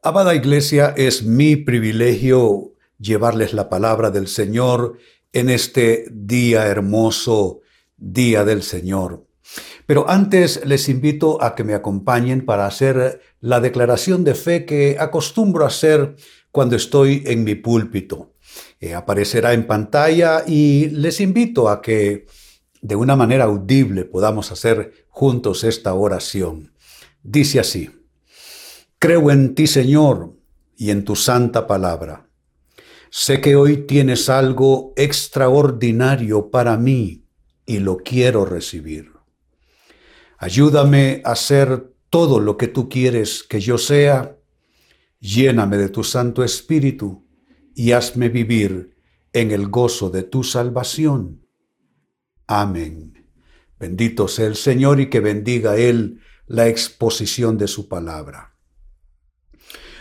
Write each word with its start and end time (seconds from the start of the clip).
Amada 0.00 0.32
Iglesia, 0.36 0.94
es 0.96 1.24
mi 1.24 1.56
privilegio 1.56 2.72
llevarles 3.00 3.52
la 3.52 3.68
palabra 3.68 4.12
del 4.12 4.28
Señor 4.28 4.96
en 5.32 5.50
este 5.50 6.06
día 6.12 6.68
hermoso, 6.68 7.62
día 7.96 8.44
del 8.44 8.62
Señor. 8.62 9.26
Pero 9.86 10.08
antes 10.08 10.64
les 10.64 10.88
invito 10.88 11.42
a 11.42 11.56
que 11.56 11.64
me 11.64 11.74
acompañen 11.74 12.46
para 12.46 12.66
hacer 12.66 13.20
la 13.40 13.58
declaración 13.58 14.22
de 14.22 14.36
fe 14.36 14.64
que 14.66 14.96
acostumbro 15.00 15.66
hacer 15.66 16.14
cuando 16.52 16.76
estoy 16.76 17.24
en 17.26 17.42
mi 17.42 17.56
púlpito. 17.56 18.34
Eh, 18.78 18.94
aparecerá 18.94 19.52
en 19.52 19.66
pantalla 19.66 20.44
y 20.46 20.90
les 20.90 21.20
invito 21.20 21.68
a 21.68 21.82
que 21.82 22.26
de 22.80 22.94
una 22.94 23.16
manera 23.16 23.46
audible 23.46 24.04
podamos 24.04 24.52
hacer 24.52 25.06
juntos 25.08 25.64
esta 25.64 25.92
oración. 25.94 26.72
Dice 27.24 27.58
así. 27.58 27.97
Creo 28.98 29.30
en 29.30 29.54
ti, 29.54 29.68
Señor, 29.68 30.34
y 30.76 30.90
en 30.90 31.04
tu 31.04 31.14
santa 31.14 31.66
palabra. 31.66 32.28
Sé 33.10 33.40
que 33.40 33.54
hoy 33.54 33.86
tienes 33.86 34.28
algo 34.28 34.92
extraordinario 34.96 36.50
para 36.50 36.76
mí 36.76 37.24
y 37.64 37.78
lo 37.78 37.98
quiero 37.98 38.44
recibir. 38.44 39.12
Ayúdame 40.36 41.22
a 41.24 41.36
ser 41.36 41.94
todo 42.10 42.40
lo 42.40 42.56
que 42.56 42.68
tú 42.68 42.88
quieres 42.88 43.44
que 43.44 43.60
yo 43.60 43.78
sea. 43.78 44.36
Lléname 45.20 45.76
de 45.78 45.88
tu 45.88 46.02
Santo 46.04 46.42
Espíritu 46.42 47.26
y 47.74 47.92
hazme 47.92 48.28
vivir 48.28 48.96
en 49.32 49.52
el 49.52 49.68
gozo 49.68 50.10
de 50.10 50.24
tu 50.24 50.42
salvación. 50.42 51.46
Amén. 52.46 53.28
Bendito 53.78 54.26
sea 54.26 54.46
el 54.46 54.56
Señor 54.56 55.00
y 55.00 55.08
que 55.08 55.20
bendiga 55.20 55.76
Él 55.76 56.20
la 56.46 56.66
exposición 56.66 57.58
de 57.58 57.68
su 57.68 57.88
palabra. 57.88 58.57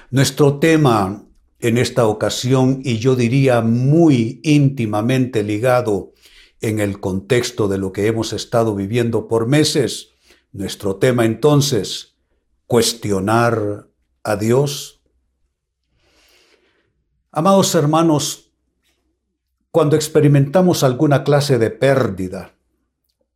Nuestro 0.09 0.57
tema 0.59 1.25
en 1.59 1.77
esta 1.77 2.07
ocasión, 2.07 2.79
y 2.81 2.97
yo 2.99 3.17
diría 3.17 3.59
muy 3.59 4.39
íntimamente 4.41 5.43
ligado 5.43 6.13
en 6.61 6.79
el 6.79 7.01
contexto 7.01 7.67
de 7.67 7.77
lo 7.77 7.91
que 7.91 8.07
hemos 8.07 8.31
estado 8.31 8.73
viviendo 8.73 9.27
por 9.27 9.47
meses, 9.47 10.11
nuestro 10.53 10.95
tema 10.95 11.25
entonces, 11.25 12.15
cuestionar 12.67 13.89
a 14.23 14.35
Dios. 14.37 15.01
Amados 17.31 17.75
hermanos, 17.75 18.53
cuando 19.71 19.97
experimentamos 19.97 20.83
alguna 20.83 21.25
clase 21.25 21.57
de 21.59 21.69
pérdida, 21.69 22.55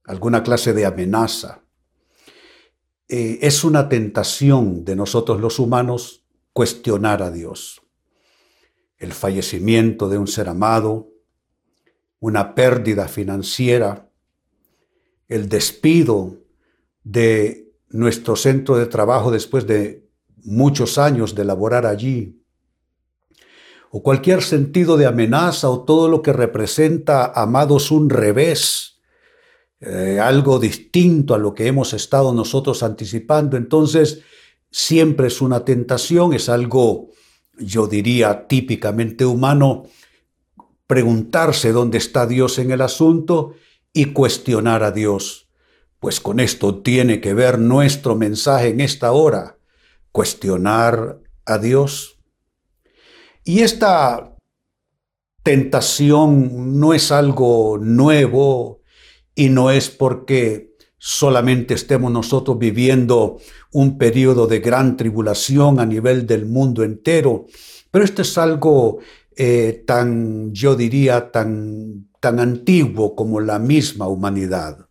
alguna 0.06 0.42
clase 0.42 0.72
de 0.72 0.86
amenaza, 0.86 1.64
eh, 3.10 3.40
es 3.42 3.66
una 3.66 3.90
tentación 3.90 4.86
de 4.86 4.96
nosotros 4.96 5.42
los 5.42 5.60
humanos 5.60 6.21
cuestionar 6.54 7.22
a 7.24 7.32
Dios. 7.32 7.82
El 8.98 9.14
fallecimiento 9.14 10.10
de 10.10 10.18
un 10.18 10.28
ser 10.28 10.50
amado, 10.50 11.10
una 12.20 12.54
pérdida 12.54 13.08
financiera, 13.08 14.10
el 15.28 15.50
despido 15.50 16.38
de 17.04 17.74
nuestro 17.90 18.36
centro 18.36 18.78
de 18.78 18.86
trabajo 18.86 19.32
después 19.32 19.66
de 19.66 20.08
muchos 20.44 20.98
años 20.98 21.36
de 21.36 21.46
laborar 21.46 21.86
allí, 21.86 22.42
o 23.92 24.02
cualquier 24.02 24.42
sentido 24.42 24.96
de 24.96 25.06
amenaza 25.06 25.70
o 25.70 25.84
todo 25.84 26.08
lo 26.08 26.22
que 26.22 26.32
representa, 26.32 27.34
amados, 27.36 27.92
un 27.92 28.10
revés, 28.10 29.02
eh, 29.82 30.20
algo 30.22 30.60
distinto 30.60 31.34
a 31.34 31.38
lo 31.38 31.54
que 31.54 31.68
hemos 31.68 31.94
estado 31.94 32.34
nosotros 32.34 32.84
anticipando, 32.84 33.58
entonces 33.58 34.22
siempre 34.72 35.28
es 35.28 35.42
una 35.42 35.66
tentación, 35.66 36.34
es 36.34 36.50
algo, 36.50 37.10
yo 37.58 37.88
diría, 37.88 38.48
típicamente 38.48 39.26
humano, 39.26 39.84
preguntarse 40.88 41.72
dónde 41.72 41.98
está 41.98 42.26
Dios 42.26 42.58
en 42.58 42.72
el 42.72 42.82
asunto 42.82 43.54
y 43.94 44.06
cuestionar 44.08 44.84
a 44.84 44.92
Dios. 44.92 45.50
Pues 46.00 46.20
con 46.20 46.40
esto 46.40 46.82
tiene 46.82 47.22
que 47.22 47.34
ver 47.34 47.60
nuestro 47.60 48.16
mensaje 48.16 48.70
en 48.70 48.82
esta 48.82 49.12
hora, 49.12 49.58
cuestionar 50.12 51.20
a 51.46 51.58
Dios. 51.58 52.18
Y 53.44 53.60
esta 53.60 54.36
tentación 55.44 56.80
no 56.80 56.94
es 56.94 57.12
algo 57.12 57.78
nuevo 57.80 58.82
y 59.36 59.50
no 59.50 59.72
es 59.72 59.90
porque 59.90 60.71
solamente 61.04 61.74
estemos 61.74 62.12
nosotros 62.12 62.60
viviendo 62.60 63.40
un 63.72 63.98
periodo 63.98 64.46
de 64.46 64.60
gran 64.60 64.98
tribulación 64.98 65.80
a 65.80 65.86
nivel 65.88 66.28
del 66.28 66.46
mundo 66.46 66.84
entero, 66.84 67.48
pero 67.90 68.06
esto 68.06 68.22
es 68.22 68.38
algo 68.38 69.00
eh, 69.36 69.84
tan, 69.88 70.54
yo 70.54 70.76
diría, 70.76 71.32
tan, 71.32 72.08
tan 72.20 72.40
antiguo 72.40 73.16
como 73.16 73.40
la 73.40 73.58
misma 73.58 74.08
humanidad. 74.08 74.86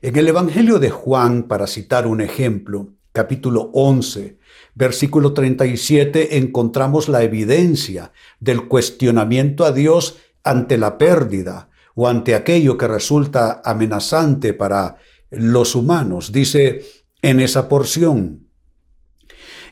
En 0.00 0.16
el 0.16 0.26
Evangelio 0.26 0.80
de 0.80 0.90
Juan, 0.90 1.44
para 1.44 1.68
citar 1.68 2.08
un 2.08 2.20
ejemplo, 2.20 2.88
capítulo 3.12 3.70
11, 3.74 4.38
versículo 4.74 5.34
37, 5.34 6.38
encontramos 6.38 7.08
la 7.08 7.22
evidencia 7.22 8.12
del 8.40 8.66
cuestionamiento 8.66 9.64
a 9.64 9.70
Dios 9.70 10.16
ante 10.42 10.78
la 10.78 10.98
pérdida 10.98 11.68
o 11.94 12.08
ante 12.08 12.34
aquello 12.34 12.76
que 12.76 12.88
resulta 12.88 13.60
amenazante 13.64 14.54
para 14.54 14.96
los 15.32 15.74
humanos, 15.74 16.30
dice 16.30 16.84
en 17.22 17.40
esa 17.40 17.68
porción. 17.68 18.48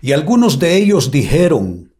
Y 0.03 0.13
algunos 0.13 0.59
de 0.59 0.77
ellos 0.77 1.11
dijeron, 1.11 1.95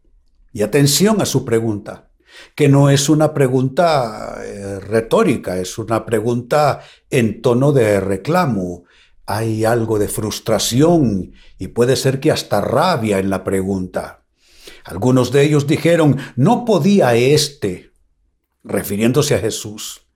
y 0.51 0.63
atención 0.63 1.21
a 1.21 1.25
su 1.25 1.45
pregunta, 1.45 2.11
que 2.55 2.67
no 2.67 2.89
es 2.89 3.09
una 3.09 3.33
pregunta 3.33 4.41
eh, 4.43 4.79
retórica, 4.79 5.59
es 5.59 5.77
una 5.77 6.05
pregunta 6.05 6.81
en 7.09 7.41
tono 7.41 7.71
de 7.71 7.99
reclamo. 7.99 8.85
Hay 9.25 9.63
algo 9.65 9.99
de 9.99 10.07
frustración 10.07 11.33
y 11.57 11.67
puede 11.67 11.95
ser 11.95 12.19
que 12.19 12.31
hasta 12.31 12.59
rabia 12.61 13.19
en 13.19 13.29
la 13.29 13.43
pregunta. 13.43 14.25
Algunos 14.83 15.31
de 15.31 15.43
ellos 15.43 15.67
dijeron, 15.67 16.17
no 16.35 16.65
podía 16.65 17.15
éste, 17.15 17.91
refiriéndose 18.63 19.35
a 19.35 19.39
Jesús, 19.39 20.07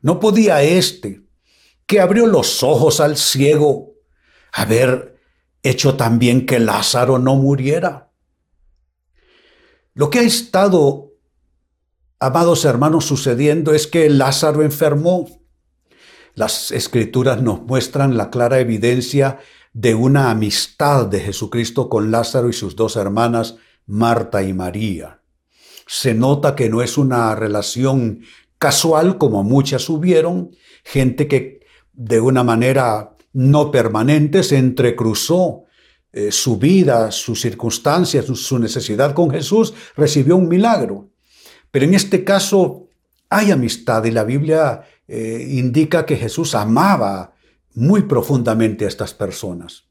no 0.00 0.20
podía 0.20 0.62
éste, 0.62 1.22
que 1.86 2.00
abrió 2.00 2.26
los 2.26 2.62
ojos 2.62 3.00
al 3.00 3.16
ciego, 3.16 3.94
haber 4.52 5.18
hecho 5.62 5.96
también 5.96 6.46
que 6.46 6.58
Lázaro 6.58 7.18
no 7.18 7.36
muriera. 7.36 8.10
Lo 9.94 10.10
que 10.10 10.20
ha 10.20 10.22
estado, 10.22 11.12
amados 12.18 12.64
hermanos, 12.64 13.04
sucediendo 13.04 13.74
es 13.74 13.86
que 13.86 14.08
Lázaro 14.08 14.62
enfermó. 14.62 15.28
Las 16.34 16.70
escrituras 16.70 17.42
nos 17.42 17.62
muestran 17.62 18.16
la 18.16 18.30
clara 18.30 18.58
evidencia 18.58 19.38
de 19.74 19.94
una 19.94 20.30
amistad 20.30 21.06
de 21.06 21.20
Jesucristo 21.20 21.88
con 21.88 22.10
Lázaro 22.10 22.48
y 22.48 22.52
sus 22.52 22.74
dos 22.74 22.96
hermanas, 22.96 23.56
Marta 23.86 24.42
y 24.42 24.52
María. 24.52 25.20
Se 25.86 26.14
nota 26.14 26.54
que 26.54 26.68
no 26.70 26.82
es 26.82 26.96
una 26.96 27.34
relación 27.34 28.22
casual 28.58 29.18
como 29.18 29.42
muchas 29.42 29.88
hubieron, 29.90 30.56
gente 30.84 31.28
que 31.28 31.61
de 31.92 32.20
una 32.20 32.42
manera 32.42 33.16
no 33.32 33.70
permanente, 33.70 34.42
se 34.42 34.58
entrecruzó 34.58 35.64
eh, 36.12 36.30
su 36.30 36.58
vida, 36.58 37.10
sus 37.10 37.40
circunstancias, 37.40 38.26
su, 38.26 38.58
necesidad 38.58 39.14
con 39.14 39.30
Jesús, 39.30 39.72
recibió 39.96 40.36
un 40.36 40.48
milagro. 40.48 41.10
Pero 41.70 41.86
en 41.86 41.94
este 41.94 42.22
caso 42.22 42.88
hay 43.30 43.50
amistad 43.50 44.04
y 44.04 44.10
la 44.10 44.24
Biblia 44.24 44.82
eh, 45.08 45.46
indica 45.50 46.04
que 46.04 46.16
Jesús 46.16 46.54
amaba 46.54 47.34
muy 47.74 48.02
profundamente 48.02 48.84
a 48.84 48.88
estas 48.88 49.14
personas. 49.14 49.84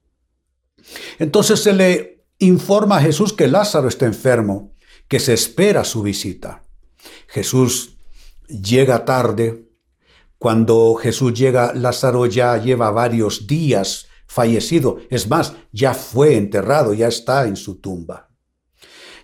Entonces 1.18 1.62
se 1.62 1.74
le 1.74 2.26
informa 2.38 2.98
a 2.98 3.02
Jesús 3.02 3.34
que 3.34 3.48
Lázaro 3.48 3.88
está 3.88 4.06
enfermo, 4.06 4.76
que 5.08 5.20
se 5.20 5.34
espera 5.34 5.84
su 5.84 6.04
visita. 6.04 6.64
Jesús 7.28 7.98
llega 8.48 9.06
tarde, 9.06 9.71
cuando 10.42 10.96
Jesús 10.96 11.36
llega, 11.36 11.72
Lázaro 11.76 12.26
ya 12.26 12.58
lleva 12.58 12.90
varios 12.90 13.46
días 13.46 14.08
fallecido. 14.26 14.98
Es 15.12 15.30
más, 15.30 15.54
ya 15.72 15.94
fue 15.94 16.36
enterrado, 16.36 16.96
ya 16.96 17.10
está 17.10 17.46
en 17.46 17.56
su 17.56 17.76
tumba. 17.76 18.28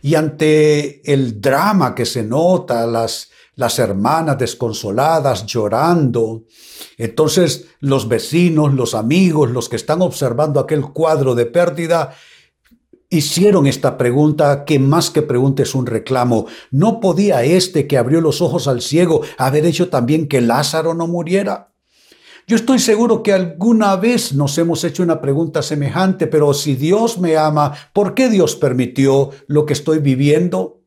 Y 0.03 0.13
ante 0.13 1.11
el 1.11 1.41
drama 1.41 1.95
que 1.95 2.05
se 2.05 2.21
nota, 2.21 2.85
las, 2.85 3.31
las 3.55 3.79
hermanas 3.79 4.37
desconsoladas 4.37 5.47
llorando, 5.47 6.43
entonces 6.99 7.65
los 7.79 8.07
vecinos, 8.07 8.75
los 8.75 8.93
amigos, 8.93 9.49
los 9.49 9.69
que 9.69 9.75
están 9.75 10.03
observando 10.03 10.59
aquel 10.59 10.83
cuadro 10.83 11.33
de 11.33 11.47
pérdida, 11.47 12.13
hicieron 13.09 13.67
esta 13.67 13.97
pregunta 13.97 14.65
que 14.65 14.79
más 14.79 15.09
que 15.09 15.21
pregunta 15.21 15.63
es 15.63 15.75
un 15.75 15.85
reclamo. 15.85 16.47
¿No 16.71 16.99
podía 16.99 17.43
este 17.43 17.87
que 17.87 17.97
abrió 17.97 18.21
los 18.21 18.41
ojos 18.41 18.67
al 18.67 18.81
ciego 18.81 19.21
haber 19.37 19.65
hecho 19.65 19.89
también 19.89 20.27
que 20.27 20.41
Lázaro 20.41 20.93
no 20.93 21.07
muriera? 21.07 21.73
Yo 22.49 22.55
estoy 22.55 22.79
seguro 22.79 23.23
que 23.23 23.33
alguna 23.33 23.97
vez 23.97 24.33
nos 24.33 24.57
hemos 24.57 24.83
hecho 24.85 25.03
una 25.03 25.19
pregunta 25.19 25.61
semejante, 25.61 26.27
pero 26.27 26.53
si 26.53 26.75
Dios 26.75 27.19
me 27.19 27.35
ama, 27.35 27.73
¿por 27.91 28.13
qué 28.13 28.29
Dios 28.29 28.55
permitió 28.55 29.31
lo 29.47 29.65
que 29.65 29.73
estoy 29.73 29.99
viviendo? 29.99 30.81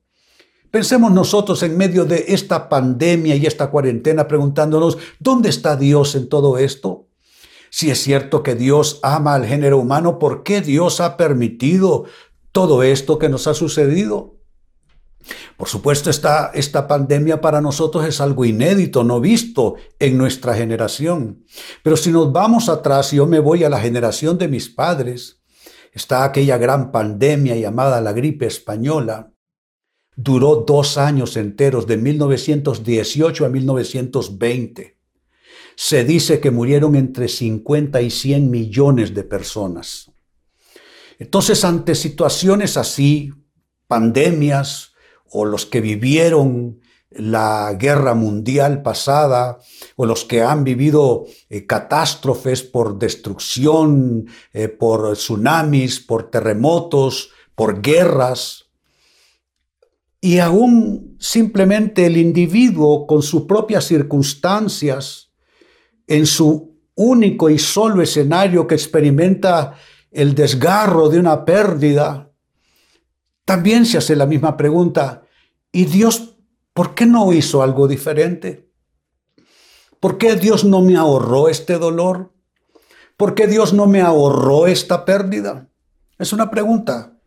Pensemos 0.71 1.13
nosotros 1.13 1.63
en 1.63 1.77
medio 1.77 2.07
de 2.07 2.27
esta 2.29 2.69
pandemia 2.69 3.35
y 3.35 3.45
esta 3.45 3.71
cuarentena 3.71 4.27
preguntándonos, 4.27 4.97
¿dónde 5.19 5.51
está 5.51 5.77
Dios 5.77 6.15
en 6.15 6.31
todo 6.31 6.57
esto? 6.57 7.10
Si 7.71 7.91
es 7.91 8.03
cierto 8.03 8.43
que 8.43 8.57
Dios 8.57 8.99
ama 9.03 9.35
al 9.35 9.47
género 9.47 9.79
humano, 9.79 10.19
¿por 10.19 10.43
qué 10.43 10.61
Dios 10.61 11.01
ha 11.01 11.17
permitido 11.17 12.05
todo 12.53 12.83
esto 12.83 13.19
que 13.19 13.29
nos 13.29 13.47
ha 13.47 13.55
sucedido? 13.55 14.41
Por 15.57 15.69
supuesto, 15.69 16.11
esta, 16.11 16.51
esta 16.55 16.89
pandemia 16.89 17.41
para 17.41 17.61
nosotros 17.61 18.07
es 18.07 18.21
algo 18.21 18.45
inédito, 18.45 19.05
no 19.05 19.21
visto 19.21 19.77
en 19.99 20.19
nuestra 20.19 20.55
generación. 20.55 21.45
Pero 21.83 21.97
si 21.97 22.11
nos 22.11 22.33
vamos 22.33 22.69
atrás, 22.69 23.13
yo 23.13 23.27
me 23.27 23.39
voy 23.39 23.63
a 23.63 23.69
la 23.69 23.81
generación 23.81 24.39
de 24.39 24.49
mis 24.49 24.69
padres, 24.69 25.43
está 25.93 26.25
aquella 26.25 26.57
gran 26.57 26.91
pandemia 26.91 27.55
llamada 27.57 28.01
la 28.01 28.13
gripe 28.13 28.47
española. 28.47 29.33
Duró 30.17 30.65
dos 30.67 30.99
años 30.99 31.37
enteros, 31.37 31.87
de 31.87 31.99
1918 31.99 33.45
a 33.45 33.49
1920. 33.49 35.00
Se 35.83 36.05
dice 36.05 36.41
que 36.41 36.51
murieron 36.51 36.95
entre 36.95 37.27
50 37.27 38.03
y 38.03 38.11
100 38.11 38.51
millones 38.51 39.15
de 39.15 39.25
personas. 39.25 40.13
Entonces, 41.19 41.65
ante 41.65 41.95
situaciones 41.95 42.77
así, 42.77 43.31
pandemias, 43.87 44.93
o 45.31 45.47
los 45.47 45.65
que 45.65 45.81
vivieron 45.81 46.81
la 47.09 47.75
guerra 47.79 48.13
mundial 48.13 48.83
pasada 48.83 49.57
o 49.97 50.05
los 50.05 50.27
que 50.27 50.43
han 50.43 50.65
vivido 50.65 51.25
eh, 51.49 51.65
catástrofes 51.65 52.63
por 52.63 52.99
destrucción, 52.99 54.27
eh, 54.53 54.69
por 54.69 55.15
tsunamis, 55.15 55.99
por 56.01 56.31
terremotos, 56.31 57.31
por 57.55 57.81
guerras. 57.81 58.67
Y 60.21 60.41
aún 60.41 61.17
simplemente 61.19 62.05
el 62.05 62.19
individuo 62.19 63.07
con 63.07 63.23
sus 63.23 63.45
propias 63.45 63.87
circunstancias, 63.87 65.30
en 66.11 66.27
su 66.27 66.77
único 66.97 67.49
y 67.49 67.59
solo 67.59 68.03
escenario 68.03 68.67
que 68.67 68.75
experimenta 68.75 69.77
el 70.11 70.35
desgarro 70.35 71.09
de 71.09 71.21
una 71.21 71.45
pérdida, 71.45 72.33
también 73.45 73.87
se 73.87 73.99
hace 73.99 74.17
la 74.17 74.27
misma 74.27 74.57
pregunta, 74.57 75.23
¿y 75.71 75.85
Dios 75.85 76.37
por 76.75 76.97
qué 76.97 77.07
no 77.07 77.33
hizo 77.33 77.63
algo 77.63 77.87
diferente? 77.87 78.69
¿Por 80.01 80.19
qué 80.19 80.35
Dios 80.35 80.65
no 80.65 80.81
me 80.81 80.97
ahorró 80.97 81.49
este 81.49 81.79
dolor? 81.79 82.33
¿Por 83.17 83.37
qué 83.37 83.47
Dios 83.47 83.73
no 83.73 83.87
me 83.87 84.01
ahorró 84.01 84.67
esta 84.67 85.05
pérdida? 85.05 85.69
Es 86.19 86.33
una 86.33 86.51
pregunta 86.51 87.21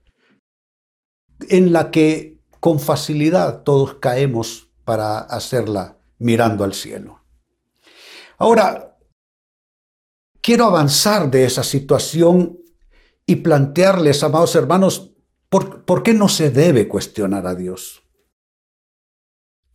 en 1.47 1.71
la 1.71 1.89
que 1.89 2.41
con 2.59 2.81
facilidad 2.81 3.63
todos 3.63 3.95
caemos 3.95 4.67
para 4.83 5.19
hacerla 5.19 5.99
mirando 6.17 6.65
al 6.65 6.73
cielo. 6.73 7.22
Ahora, 8.37 8.97
quiero 10.41 10.65
avanzar 10.65 11.29
de 11.29 11.45
esa 11.45 11.63
situación 11.63 12.59
y 13.25 13.37
plantearles, 13.37 14.23
amados 14.23 14.55
hermanos, 14.55 15.13
¿Por, 15.85 16.01
qué 16.01 16.15
no 16.15 16.29
se 16.29 16.49
debe 16.49 16.87
cuestionar 16.87 17.45
a 17.45 17.53
Dios? 17.53 18.01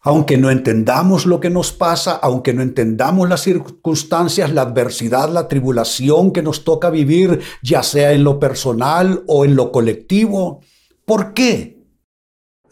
Aunque 0.00 0.37
no 0.37 0.50
entendamos 0.50 1.25
lo 1.25 1.38
que 1.38 1.50
nos 1.50 1.72
pasa, 1.72 2.16
aunque 2.16 2.52
no 2.52 2.62
entendamos 2.62 3.28
las 3.28 3.43
circunstancias, 3.43 4.52
la 4.52 4.62
adversidad, 4.62 5.31
la 5.31 5.46
tribulación 5.46 6.32
que 6.32 6.43
nos 6.43 6.64
toca 6.64 6.90
vivir, 6.90 7.43
ya 7.62 7.84
sea 7.84 8.10
en 8.12 8.25
lo 8.25 8.40
personal 8.40 9.22
o 9.28 9.44
en 9.44 9.55
lo 9.55 9.70
colectivo, 9.70 10.62
¿por 11.05 11.32
qué 11.32 11.87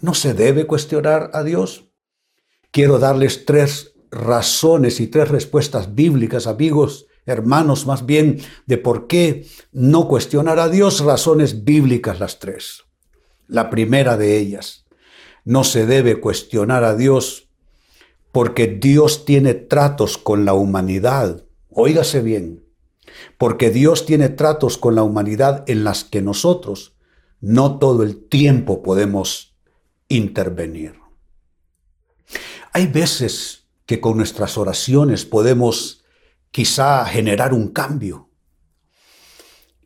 no 0.01 0.13
se 0.13 0.35
debe 0.35 0.67
cuestionar 0.67 1.31
a 1.33 1.45
Dios? 1.45 1.85
Quiero 2.73 2.99
darles 2.99 3.47
tres 3.47 3.95
razones 4.17 5.01
y 5.01 5.07
tres 5.07 5.29
respuestas 5.29 5.95
bíblicas, 5.95 6.47
amigos, 6.47 7.07
hermanos, 7.27 7.87
más 7.87 8.07
bien, 8.07 8.41
de 8.67 8.79
por 8.79 9.07
qué 9.07 9.47
no 9.73 10.09
cuestionar 10.09 10.59
a 10.59 10.69
Dios, 10.69 11.01
razones 11.01 11.65
bíblicas 11.65 12.19
las 12.21 12.39
tres. 12.39 12.85
La 13.47 13.71
primera 13.71 14.17
de 14.17 14.39
ellas, 14.39 14.87
no 15.45 15.63
se 15.63 15.87
debe 15.87 16.21
cuestionar 16.21 16.83
a 16.83 16.97
Dios 16.97 17.49
porque 18.33 18.67
Dios 18.67 19.25
tiene 19.25 19.55
tratos 19.55 20.19
con 20.19 20.45
la 20.45 20.55
humanidad. 20.55 21.45
Óigase 21.71 22.21
bien, 22.21 22.65
porque 23.39 23.71
Dios 23.71 24.07
tiene 24.07 24.29
tratos 24.29 24.77
con 24.77 24.95
la 24.95 25.03
humanidad 25.03 25.65
en 25.69 25.85
las 25.85 26.05
que 26.05 26.21
nosotros 26.21 26.97
no 27.41 27.79
todo 27.79 28.03
el 28.03 28.29
tiempo 28.29 28.83
podemos 28.83 29.57
intervenir. 30.09 30.95
Hay 32.73 32.87
veces 32.89 33.66
que 33.87 34.01
con 34.01 34.17
nuestras 34.17 34.59
oraciones 34.59 35.25
podemos 35.25 36.05
quizá 36.51 37.05
generar 37.07 37.55
un 37.55 37.69
cambio. 37.69 38.29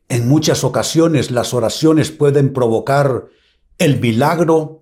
En 0.09 0.29
muchas 0.29 0.65
ocasiones 0.65 1.31
las 1.31 1.55
oraciones 1.55 2.11
pueden 2.11 2.53
provocar 2.53 3.27
el 3.79 4.01
milagro 4.01 4.81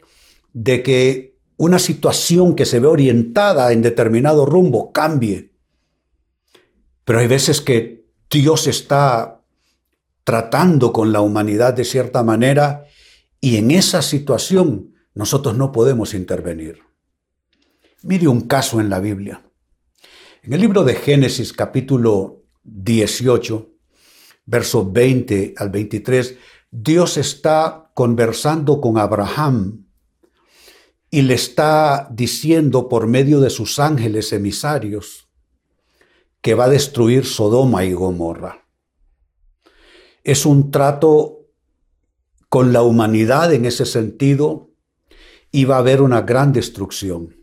de 0.52 0.82
que 0.82 1.38
una 1.56 1.78
situación 1.78 2.54
que 2.54 2.64
se 2.64 2.80
ve 2.80 2.86
orientada 2.86 3.72
en 3.72 3.82
determinado 3.82 4.46
rumbo 4.46 4.92
cambie. 4.92 5.52
Pero 7.04 7.18
hay 7.18 7.26
veces 7.26 7.60
que 7.60 8.06
Dios 8.30 8.66
está 8.66 9.42
tratando 10.24 10.92
con 10.92 11.12
la 11.12 11.20
humanidad 11.20 11.74
de 11.74 11.84
cierta 11.84 12.22
manera 12.22 12.84
y 13.40 13.56
en 13.56 13.70
esa 13.70 14.02
situación 14.02 14.94
nosotros 15.14 15.56
no 15.56 15.72
podemos 15.72 16.14
intervenir. 16.14 16.87
Mire 18.02 18.28
un 18.28 18.42
caso 18.42 18.80
en 18.80 18.90
la 18.90 19.00
Biblia. 19.00 19.42
En 20.42 20.52
el 20.52 20.60
libro 20.60 20.84
de 20.84 20.94
Génesis 20.94 21.52
capítulo 21.52 22.44
18, 22.62 23.70
versos 24.46 24.92
20 24.92 25.54
al 25.56 25.70
23, 25.70 26.36
Dios 26.70 27.16
está 27.16 27.90
conversando 27.94 28.80
con 28.80 28.98
Abraham 28.98 29.84
y 31.10 31.22
le 31.22 31.34
está 31.34 32.06
diciendo 32.12 32.88
por 32.88 33.08
medio 33.08 33.40
de 33.40 33.50
sus 33.50 33.80
ángeles 33.80 34.32
emisarios 34.32 35.28
que 36.40 36.54
va 36.54 36.66
a 36.66 36.70
destruir 36.70 37.26
Sodoma 37.26 37.84
y 37.84 37.94
Gomorra. 37.94 38.64
Es 40.22 40.46
un 40.46 40.70
trato 40.70 41.48
con 42.48 42.72
la 42.72 42.82
humanidad 42.82 43.52
en 43.52 43.64
ese 43.64 43.86
sentido 43.86 44.70
y 45.50 45.64
va 45.64 45.76
a 45.76 45.80
haber 45.80 46.00
una 46.00 46.20
gran 46.20 46.52
destrucción. 46.52 47.37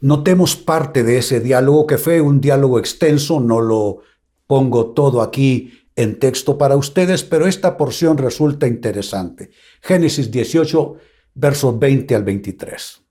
Notemos 0.00 0.56
parte 0.56 1.04
de 1.04 1.18
ese 1.18 1.40
diálogo 1.40 1.86
que 1.86 1.98
fue 1.98 2.20
un 2.20 2.40
diálogo 2.40 2.78
extenso, 2.78 3.40
no 3.40 3.60
lo 3.60 3.98
pongo 4.46 4.92
todo 4.92 5.20
aquí 5.20 5.72
en 5.94 6.18
texto 6.18 6.56
para 6.56 6.76
ustedes, 6.76 7.22
pero 7.22 7.46
esta 7.46 7.76
porción 7.76 8.16
resulta 8.16 8.66
interesante. 8.66 9.50
Génesis 9.82 10.30
18, 10.30 10.96
versos 11.34 11.78
20 11.78 12.14
al 12.14 12.24
23. 12.24 13.02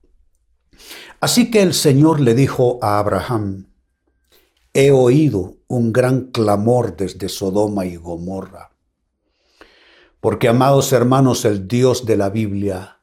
Así 1.19 1.51
que 1.51 1.61
el 1.61 1.73
Señor 1.73 2.19
le 2.19 2.33
dijo 2.33 2.79
a 2.81 2.97
Abraham, 2.97 3.67
he 4.73 4.91
oído 4.91 5.57
un 5.67 5.93
gran 5.93 6.31
clamor 6.31 6.95
desde 6.95 7.29
Sodoma 7.29 7.85
y 7.85 7.97
Gomorra. 7.97 8.71
Porque, 10.19 10.47
amados 10.47 10.91
hermanos, 10.91 11.45
el 11.45 11.67
Dios 11.67 12.05
de 12.05 12.17
la 12.17 12.29
Biblia 12.29 12.99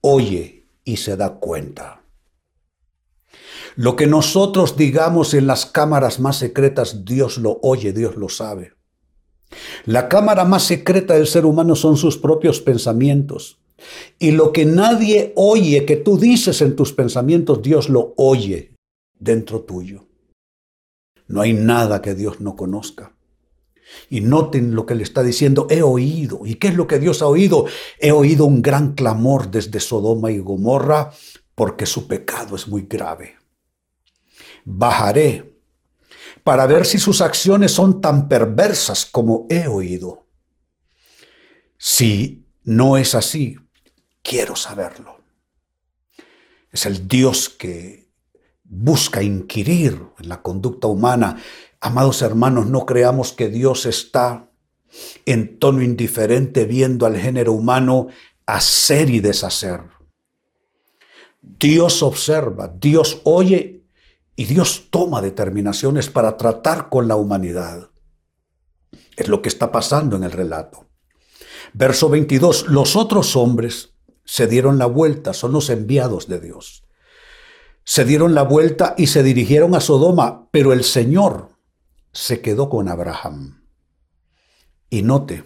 oye 0.00 0.68
y 0.84 0.98
se 0.98 1.16
da 1.16 1.34
cuenta. 1.34 2.05
Lo 3.76 3.94
que 3.94 4.06
nosotros 4.06 4.76
digamos 4.76 5.34
en 5.34 5.46
las 5.46 5.66
cámaras 5.66 6.18
más 6.18 6.38
secretas, 6.38 7.04
Dios 7.04 7.36
lo 7.36 7.60
oye, 7.62 7.92
Dios 7.92 8.16
lo 8.16 8.30
sabe. 8.30 8.72
La 9.84 10.08
cámara 10.08 10.44
más 10.44 10.64
secreta 10.64 11.14
del 11.14 11.26
ser 11.26 11.44
humano 11.44 11.76
son 11.76 11.96
sus 11.98 12.16
propios 12.16 12.60
pensamientos. 12.60 13.60
Y 14.18 14.30
lo 14.30 14.52
que 14.52 14.64
nadie 14.64 15.34
oye 15.36 15.84
que 15.84 15.96
tú 15.96 16.18
dices 16.18 16.62
en 16.62 16.74
tus 16.74 16.94
pensamientos, 16.94 17.60
Dios 17.60 17.90
lo 17.90 18.14
oye 18.16 18.72
dentro 19.18 19.60
tuyo. 19.60 20.06
No 21.28 21.42
hay 21.42 21.52
nada 21.52 22.00
que 22.00 22.14
Dios 22.14 22.40
no 22.40 22.56
conozca. 22.56 23.12
Y 24.08 24.22
noten 24.22 24.74
lo 24.74 24.86
que 24.86 24.94
le 24.94 25.02
está 25.02 25.22
diciendo, 25.22 25.66
he 25.68 25.82
oído. 25.82 26.40
¿Y 26.44 26.54
qué 26.54 26.68
es 26.68 26.76
lo 26.76 26.86
que 26.86 26.98
Dios 26.98 27.20
ha 27.20 27.26
oído? 27.26 27.66
He 28.00 28.10
oído 28.10 28.46
un 28.46 28.62
gran 28.62 28.94
clamor 28.94 29.50
desde 29.50 29.80
Sodoma 29.80 30.30
y 30.30 30.38
Gomorra 30.38 31.12
porque 31.54 31.86
su 31.86 32.06
pecado 32.06 32.56
es 32.56 32.66
muy 32.68 32.82
grave. 32.82 33.35
Bajaré 34.66 35.56
para 36.42 36.66
ver 36.66 36.86
si 36.86 36.98
sus 36.98 37.20
acciones 37.20 37.72
son 37.72 38.00
tan 38.00 38.28
perversas 38.28 39.06
como 39.06 39.46
he 39.48 39.66
oído. 39.68 40.26
Si 41.78 42.44
no 42.64 42.96
es 42.96 43.14
así, 43.14 43.56
quiero 44.22 44.56
saberlo. 44.56 45.20
Es 46.70 46.84
el 46.84 47.06
Dios 47.08 47.48
que 47.48 48.10
busca 48.64 49.22
inquirir 49.22 50.02
en 50.18 50.28
la 50.28 50.42
conducta 50.42 50.88
humana. 50.88 51.40
Amados 51.80 52.22
hermanos, 52.22 52.66
no 52.66 52.86
creamos 52.86 53.32
que 53.32 53.48
Dios 53.48 53.86
está 53.86 54.50
en 55.24 55.58
tono 55.58 55.82
indiferente 55.82 56.64
viendo 56.64 57.06
al 57.06 57.16
género 57.16 57.52
humano 57.52 58.08
hacer 58.46 59.10
y 59.10 59.20
deshacer. 59.20 59.80
Dios 61.40 62.02
observa, 62.02 62.68
Dios 62.68 63.20
oye 63.24 63.75
y 64.36 64.44
Dios 64.44 64.88
toma 64.90 65.22
determinaciones 65.22 66.10
para 66.10 66.36
tratar 66.36 66.90
con 66.90 67.08
la 67.08 67.16
humanidad. 67.16 67.90
Es 69.16 69.28
lo 69.28 69.40
que 69.40 69.48
está 69.48 69.72
pasando 69.72 70.14
en 70.16 70.24
el 70.24 70.32
relato. 70.32 70.86
Verso 71.72 72.10
22, 72.10 72.68
los 72.68 72.96
otros 72.96 73.34
hombres 73.34 73.94
se 74.24 74.46
dieron 74.46 74.78
la 74.78 74.86
vuelta, 74.86 75.32
son 75.32 75.52
los 75.52 75.70
enviados 75.70 76.28
de 76.28 76.40
Dios. 76.40 76.84
Se 77.84 78.04
dieron 78.04 78.34
la 78.34 78.42
vuelta 78.42 78.94
y 78.98 79.06
se 79.06 79.22
dirigieron 79.22 79.74
a 79.74 79.80
Sodoma, 79.80 80.48
pero 80.50 80.72
el 80.72 80.84
Señor 80.84 81.50
se 82.12 82.40
quedó 82.40 82.68
con 82.68 82.88
Abraham. 82.88 83.64
Y 84.90 85.02
note, 85.02 85.44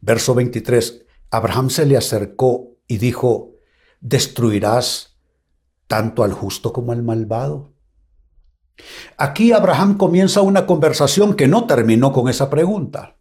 verso 0.00 0.34
23, 0.34 1.04
Abraham 1.30 1.70
se 1.70 1.86
le 1.86 1.96
acercó 1.96 2.76
y 2.86 2.98
dijo, 2.98 3.56
¿destruirás 4.00 5.18
tanto 5.86 6.22
al 6.22 6.32
justo 6.32 6.72
como 6.72 6.92
al 6.92 7.02
malvado? 7.02 7.77
Aquí 9.16 9.52
Abraham 9.52 9.96
comienza 9.96 10.42
una 10.42 10.66
conversación 10.66 11.34
que 11.34 11.48
no 11.48 11.66
terminó 11.66 12.12
con 12.12 12.28
esa 12.28 12.50
pregunta. 12.50 13.16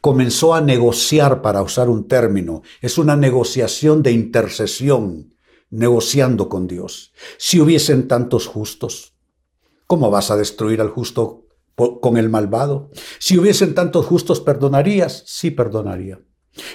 Comenzó 0.00 0.54
a 0.54 0.60
negociar, 0.60 1.40
para 1.42 1.62
usar 1.62 1.88
un 1.88 2.06
término. 2.06 2.62
Es 2.80 2.98
una 2.98 3.16
negociación 3.16 4.02
de 4.02 4.12
intercesión, 4.12 5.34
negociando 5.70 6.48
con 6.48 6.66
Dios. 6.66 7.12
Si 7.38 7.60
hubiesen 7.60 8.08
tantos 8.08 8.46
justos, 8.46 9.14
¿cómo 9.86 10.10
vas 10.10 10.30
a 10.30 10.36
destruir 10.36 10.80
al 10.80 10.90
justo 10.90 11.46
con 11.74 12.16
el 12.18 12.28
malvado? 12.28 12.90
Si 13.18 13.38
hubiesen 13.38 13.74
tantos 13.74 14.04
justos, 14.06 14.40
¿perdonarías? 14.40 15.24
Sí, 15.26 15.50
perdonaría. 15.50 16.20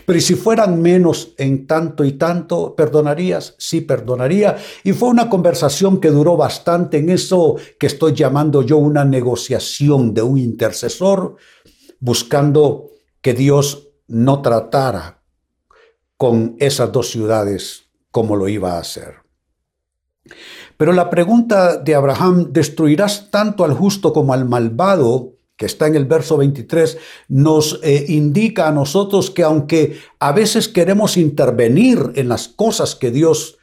Pero 0.06 0.20
si 0.20 0.36
fueran 0.36 0.82
menos 0.82 1.34
en 1.38 1.68
tanto 1.68 2.04
y 2.04 2.14
tanto, 2.14 2.76
¿perdonarías? 2.76 3.56
Sí, 3.60 3.82
perdonaría. 3.82 4.58
Y 4.84 4.94
fue 4.94 5.10
una 5.10 5.30
conversación 5.30 6.00
que 6.00 6.10
duró 6.10 6.36
bastante 6.36 6.98
en 6.98 7.10
eso 7.10 7.56
que 7.80 7.88
estoy 7.88 8.14
llamando 8.14 8.64
yo 8.64 8.78
una 8.78 9.06
negociación 9.06 10.14
de 10.14 10.24
un 10.24 10.38
intercesor, 10.40 11.36
buscando 12.00 12.90
que 13.22 13.34
Dios 13.34 13.90
no 14.08 14.42
tratara 14.42 15.22
con 16.18 16.56
esas 16.60 16.92
dos 16.92 17.12
ciudades 17.12 17.84
como 18.10 18.36
lo 18.36 18.48
iba 18.48 18.74
a 18.74 18.80
hacer. 18.80 19.16
Pero 20.78 20.94
la 20.94 21.10
pregunta 21.10 21.78
de 21.78 21.96
Abraham, 21.96 22.52
¿destruirás 22.52 23.30
tanto 23.30 23.64
al 23.64 23.74
justo 23.74 24.14
como 24.14 24.34
al 24.34 24.46
malvado? 24.46 25.37
Que 25.58 25.66
está 25.66 25.88
en 25.88 25.96
el 25.96 26.06
verso 26.06 26.38
23, 26.38 26.98
nos 27.30 27.80
eh, 27.84 28.06
indica 28.10 28.68
a 28.68 28.72
nosotros 28.72 29.32
que 29.32 29.44
aunque 29.44 30.00
a 30.20 30.32
veces 30.32 30.68
queremos 30.68 31.18
intervenir 31.18 32.12
en 32.16 32.30
las 32.30 32.48
cosas 32.48 32.96
que 32.96 33.10
Dios 33.10 33.58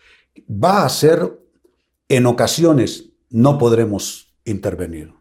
va 0.51 0.83
a 0.83 0.87
hacer, 0.87 1.41
en 2.09 2.27
ocasiones 2.27 3.11
no 3.31 3.59
podremos 3.59 4.35
intervenir. 4.45 5.15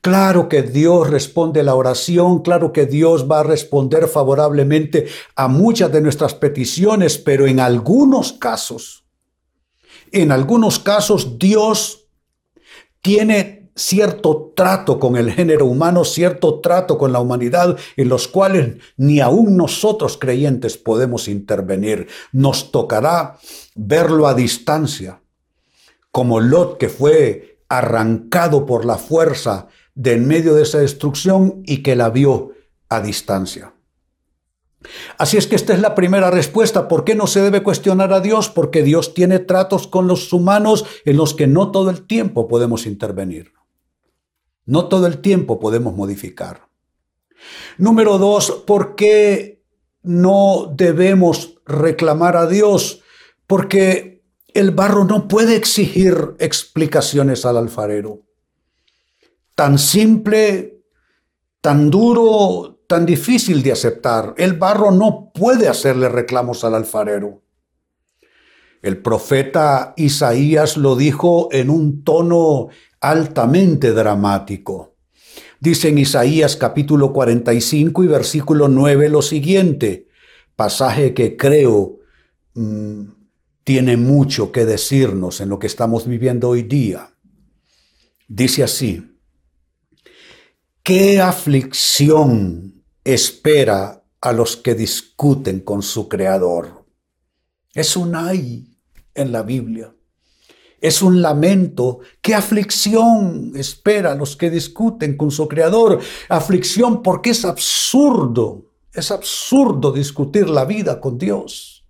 Claro 0.00 0.48
que 0.48 0.62
Dios 0.62 1.10
responde 1.10 1.62
la 1.62 1.74
oración, 1.74 2.40
claro 2.40 2.72
que 2.72 2.86
Dios 2.86 3.30
va 3.30 3.40
a 3.40 3.44
responder 3.44 4.08
favorablemente 4.08 5.06
a 5.36 5.46
muchas 5.46 5.92
de 5.92 6.00
nuestras 6.00 6.34
peticiones, 6.34 7.18
pero 7.18 7.46
en 7.46 7.60
algunos 7.60 8.32
casos, 8.32 9.04
en 10.10 10.32
algunos 10.32 10.78
casos 10.78 11.38
Dios 11.38 12.06
tiene 13.02 13.59
cierto 13.74 14.52
trato 14.54 14.98
con 14.98 15.16
el 15.16 15.32
género 15.32 15.66
humano, 15.66 16.04
cierto 16.04 16.60
trato 16.60 16.98
con 16.98 17.12
la 17.12 17.20
humanidad, 17.20 17.78
en 17.96 18.08
los 18.08 18.28
cuales 18.28 18.76
ni 18.96 19.20
aún 19.20 19.56
nosotros 19.56 20.18
creyentes 20.18 20.76
podemos 20.76 21.28
intervenir. 21.28 22.08
Nos 22.32 22.72
tocará 22.72 23.38
verlo 23.74 24.26
a 24.26 24.34
distancia, 24.34 25.20
como 26.10 26.40
Lot 26.40 26.78
que 26.78 26.88
fue 26.88 27.58
arrancado 27.68 28.66
por 28.66 28.84
la 28.84 28.98
fuerza 28.98 29.68
de 29.94 30.12
en 30.14 30.26
medio 30.26 30.54
de 30.54 30.62
esa 30.62 30.78
destrucción 30.78 31.62
y 31.66 31.82
que 31.82 31.96
la 31.96 32.10
vio 32.10 32.52
a 32.88 33.00
distancia. 33.00 33.74
Así 35.18 35.36
es 35.36 35.46
que 35.46 35.56
esta 35.56 35.74
es 35.74 35.80
la 35.80 35.94
primera 35.94 36.30
respuesta. 36.30 36.88
¿Por 36.88 37.04
qué 37.04 37.14
no 37.14 37.26
se 37.26 37.42
debe 37.42 37.62
cuestionar 37.62 38.12
a 38.12 38.20
Dios? 38.20 38.48
Porque 38.48 38.82
Dios 38.82 39.14
tiene 39.14 39.38
tratos 39.38 39.86
con 39.86 40.06
los 40.06 40.32
humanos 40.32 40.86
en 41.04 41.16
los 41.16 41.34
que 41.34 41.46
no 41.46 41.70
todo 41.70 41.90
el 41.90 42.06
tiempo 42.06 42.48
podemos 42.48 42.86
intervenir. 42.86 43.52
No 44.70 44.86
todo 44.86 45.08
el 45.08 45.18
tiempo 45.18 45.58
podemos 45.58 45.96
modificar. 45.96 46.68
Número 47.76 48.18
dos, 48.18 48.62
¿por 48.68 48.94
qué 48.94 49.64
no 50.04 50.72
debemos 50.76 51.56
reclamar 51.66 52.36
a 52.36 52.46
Dios? 52.46 53.02
Porque 53.48 54.22
el 54.54 54.70
barro 54.70 55.04
no 55.04 55.26
puede 55.26 55.56
exigir 55.56 56.36
explicaciones 56.38 57.44
al 57.44 57.56
alfarero. 57.56 58.22
Tan 59.56 59.76
simple, 59.76 60.84
tan 61.60 61.90
duro, 61.90 62.78
tan 62.86 63.04
difícil 63.06 63.64
de 63.64 63.72
aceptar. 63.72 64.34
El 64.36 64.52
barro 64.52 64.92
no 64.92 65.32
puede 65.34 65.66
hacerle 65.66 66.08
reclamos 66.08 66.62
al 66.62 66.76
alfarero. 66.76 67.42
El 68.82 69.02
profeta 69.02 69.94
Isaías 69.96 70.76
lo 70.76 70.94
dijo 70.94 71.48
en 71.50 71.70
un 71.70 72.04
tono 72.04 72.68
altamente 73.00 73.92
dramático. 73.92 74.96
Dice 75.58 75.88
en 75.88 75.98
Isaías 75.98 76.56
capítulo 76.56 77.12
45 77.12 78.04
y 78.04 78.06
versículo 78.06 78.68
9 78.68 79.08
lo 79.08 79.22
siguiente, 79.22 80.08
pasaje 80.56 81.12
que 81.14 81.36
creo 81.36 81.98
mm, 82.54 83.02
tiene 83.64 83.96
mucho 83.96 84.52
que 84.52 84.64
decirnos 84.64 85.40
en 85.40 85.48
lo 85.48 85.58
que 85.58 85.66
estamos 85.66 86.06
viviendo 86.06 86.48
hoy 86.48 86.62
día. 86.62 87.10
Dice 88.26 88.62
así, 88.62 89.18
¿qué 90.82 91.20
aflicción 91.20 92.84
espera 93.04 94.04
a 94.20 94.32
los 94.32 94.56
que 94.56 94.74
discuten 94.74 95.60
con 95.60 95.82
su 95.82 96.08
Creador? 96.08 96.86
Es 97.74 97.96
un 97.96 98.14
ay 98.14 98.76
en 99.14 99.32
la 99.32 99.42
Biblia. 99.42 99.94
Es 100.80 101.02
un 101.02 101.20
lamento. 101.20 102.00
¿Qué 102.22 102.34
aflicción 102.34 103.52
espera 103.54 104.12
a 104.12 104.14
los 104.14 104.36
que 104.36 104.50
discuten 104.50 105.16
con 105.16 105.30
su 105.30 105.46
Creador? 105.46 106.00
Aflicción 106.28 107.02
porque 107.02 107.30
es 107.30 107.44
absurdo. 107.44 108.70
Es 108.92 109.10
absurdo 109.10 109.92
discutir 109.92 110.48
la 110.48 110.64
vida 110.64 111.00
con 111.00 111.18
Dios. 111.18 111.84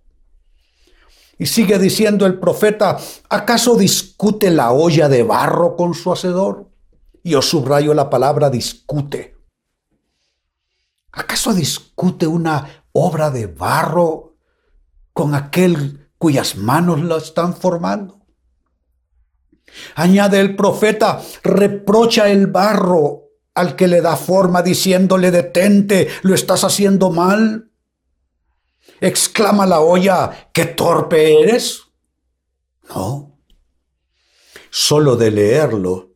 Y 1.39 1.47
sigue 1.47 1.79
diciendo 1.79 2.27
el 2.27 2.37
profeta, 2.37 2.99
¿acaso 3.29 3.75
discute 3.75 4.51
la 4.51 4.71
olla 4.71 5.09
de 5.09 5.23
barro 5.23 5.75
con 5.75 5.95
su 5.95 6.11
hacedor? 6.11 6.69
Y 7.23 7.33
os 7.33 7.49
subrayo 7.49 7.93
la 7.93 8.09
palabra 8.09 8.49
discute. 8.49 9.37
¿Acaso 11.11 11.53
discute 11.53 12.27
una 12.27 12.85
obra 12.91 13.31
de 13.31 13.47
barro 13.47 14.35
con 15.13 15.33
aquel 15.33 16.09
cuyas 16.17 16.55
manos 16.55 17.01
la 17.01 17.17
están 17.17 17.55
formando? 17.55 18.20
Añade 19.95 20.39
el 20.39 20.55
profeta, 20.55 21.21
reprocha 21.43 22.29
el 22.29 22.47
barro 22.47 23.29
al 23.53 23.75
que 23.75 23.87
le 23.87 24.01
da 24.01 24.15
forma 24.15 24.61
diciéndole 24.61 25.31
detente, 25.31 26.07
lo 26.23 26.35
estás 26.35 26.63
haciendo 26.63 27.09
mal. 27.09 27.71
Exclama 28.99 29.65
la 29.65 29.81
olla, 29.81 30.49
qué 30.53 30.65
torpe 30.65 31.41
eres. 31.41 31.81
No. 32.95 33.39
Solo 34.69 35.15
de 35.15 35.31
leerlo 35.31 36.11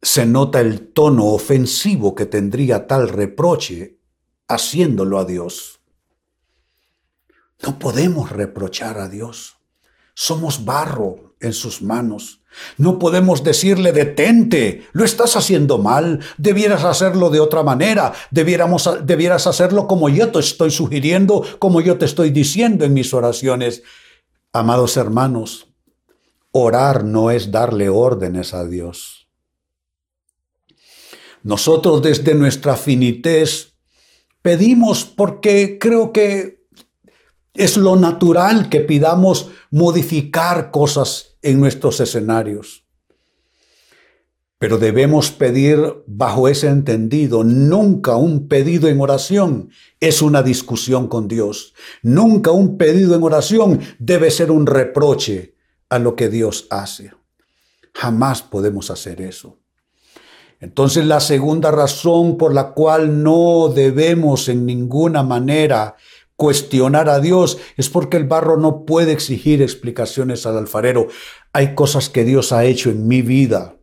se 0.00 0.26
nota 0.26 0.60
el 0.60 0.92
tono 0.92 1.26
ofensivo 1.26 2.14
que 2.14 2.26
tendría 2.26 2.86
tal 2.88 3.08
reproche 3.08 4.00
haciéndolo 4.48 5.18
a 5.18 5.24
Dios. 5.24 5.80
No 7.62 7.78
podemos 7.78 8.30
reprochar 8.30 8.98
a 8.98 9.08
Dios. 9.08 9.61
Somos 10.14 10.64
barro 10.64 11.34
en 11.40 11.52
sus 11.52 11.82
manos. 11.82 12.42
No 12.76 12.98
podemos 12.98 13.42
decirle, 13.44 13.92
detente, 13.92 14.86
lo 14.92 15.04
estás 15.04 15.36
haciendo 15.36 15.78
mal, 15.78 16.20
debieras 16.36 16.84
hacerlo 16.84 17.30
de 17.30 17.40
otra 17.40 17.62
manera, 17.62 18.12
debieras 18.30 19.46
hacerlo 19.46 19.86
como 19.86 20.08
yo 20.08 20.30
te 20.30 20.38
estoy 20.40 20.70
sugiriendo, 20.70 21.44
como 21.58 21.80
yo 21.80 21.98
te 21.98 22.04
estoy 22.04 22.30
diciendo 22.30 22.84
en 22.84 22.92
mis 22.92 23.14
oraciones. 23.14 23.82
Amados 24.52 24.96
hermanos, 24.96 25.68
orar 26.50 27.04
no 27.04 27.30
es 27.30 27.50
darle 27.50 27.88
órdenes 27.88 28.52
a 28.52 28.66
Dios. 28.66 29.28
Nosotros 31.42 32.02
desde 32.02 32.34
nuestra 32.34 32.76
finitez 32.76 33.74
pedimos 34.42 35.04
porque 35.04 35.78
creo 35.78 36.12
que 36.12 36.61
es 37.54 37.76
lo 37.76 37.96
natural 37.96 38.68
que 38.68 38.80
pidamos 38.80 39.50
modificar 39.70 40.70
cosas 40.70 41.36
en 41.42 41.60
nuestros 41.60 42.00
escenarios. 42.00 42.84
Pero 44.58 44.78
debemos 44.78 45.32
pedir 45.32 46.04
bajo 46.06 46.46
ese 46.46 46.68
entendido. 46.68 47.42
Nunca 47.42 48.16
un 48.16 48.46
pedido 48.46 48.88
en 48.88 49.00
oración 49.00 49.70
es 49.98 50.22
una 50.22 50.42
discusión 50.42 51.08
con 51.08 51.26
Dios. 51.26 51.74
Nunca 52.02 52.52
un 52.52 52.78
pedido 52.78 53.16
en 53.16 53.24
oración 53.24 53.80
debe 53.98 54.30
ser 54.30 54.52
un 54.52 54.66
reproche 54.66 55.56
a 55.88 55.98
lo 55.98 56.14
que 56.14 56.28
Dios 56.28 56.68
hace. 56.70 57.12
Jamás 57.92 58.42
podemos 58.42 58.90
hacer 58.90 59.20
eso. 59.20 59.58
Entonces 60.60 61.04
la 61.06 61.18
segunda 61.18 61.72
razón 61.72 62.38
por 62.38 62.54
la 62.54 62.70
cual 62.70 63.20
no 63.20 63.68
debemos 63.68 64.48
en 64.48 64.64
ninguna 64.64 65.24
manera 65.24 65.96
cuestionar 66.42 67.08
a 67.08 67.20
Dios 67.20 67.58
es 67.76 67.88
porque 67.88 68.16
el 68.16 68.24
barro 68.24 68.56
no 68.56 68.84
puede 68.84 69.12
exigir 69.12 69.62
explicaciones 69.62 70.44
al 70.44 70.58
alfarero. 70.58 71.06
Hay 71.52 71.76
cosas 71.76 72.08
que 72.08 72.24
Dios 72.24 72.50
ha 72.50 72.64
hecho 72.64 72.90
en 72.90 73.06
mi 73.06 73.22
vida 73.22 73.76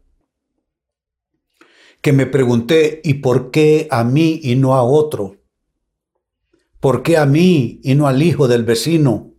que 2.02 2.12
me 2.12 2.26
pregunté, 2.26 3.00
¿y 3.02 3.16
por 3.16 3.50
qué 3.50 3.88
a 3.90 4.04
mí 4.04 4.42
y 4.44 4.58
no 4.58 4.76
a 4.76 4.84
otro? 4.84 5.38
¿Por 6.82 7.02
qué 7.02 7.16
a 7.16 7.26
mí 7.26 7.80
y 7.82 7.96
no 7.96 8.08
al 8.08 8.22
hijo 8.22 8.50
del 8.50 8.66
vecino? 8.66 9.34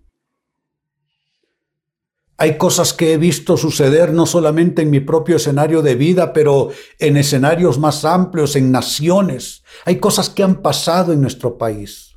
Hay 2.38 2.56
cosas 2.56 2.94
que 2.94 3.12
he 3.12 3.18
visto 3.18 3.58
suceder 3.58 4.14
no 4.14 4.24
solamente 4.24 4.80
en 4.80 4.88
mi 4.88 5.00
propio 5.00 5.36
escenario 5.36 5.82
de 5.82 5.94
vida, 5.94 6.32
pero 6.32 6.70
en 6.98 7.18
escenarios 7.18 7.78
más 7.78 8.06
amplios, 8.06 8.56
en 8.56 8.72
naciones. 8.72 9.62
Hay 9.84 9.96
cosas 9.96 10.30
que 10.30 10.42
han 10.42 10.62
pasado 10.62 11.12
en 11.12 11.20
nuestro 11.20 11.58
país. 11.58 12.09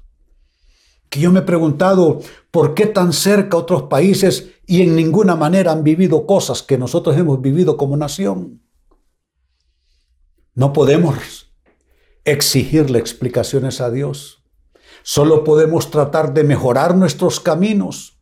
Que 1.13 1.19
yo 1.19 1.31
me 1.31 1.41
he 1.41 1.43
preguntado, 1.43 2.21
¿por 2.49 2.73
qué 2.73 2.87
tan 2.87 3.13
cerca 3.13 3.55
otros 3.55 3.83
países 3.83 4.49
y 4.65 4.81
en 4.81 4.95
ninguna 4.95 5.35
manera 5.35 5.71
han 5.71 5.83
vivido 5.83 6.25
cosas 6.25 6.63
que 6.63 6.75
nosotros 6.75 7.15
hemos 7.15 7.39
vivido 7.39 7.77
como 7.77 7.95
nación? 7.95 8.63
No 10.55 10.73
podemos 10.73 11.53
exigirle 12.25 12.97
explicaciones 12.97 13.79
a 13.79 13.91
Dios. 13.91 14.43
Solo 15.03 15.43
podemos 15.43 15.91
tratar 15.91 16.33
de 16.33 16.43
mejorar 16.43 16.95
nuestros 16.95 17.39
caminos 17.39 18.19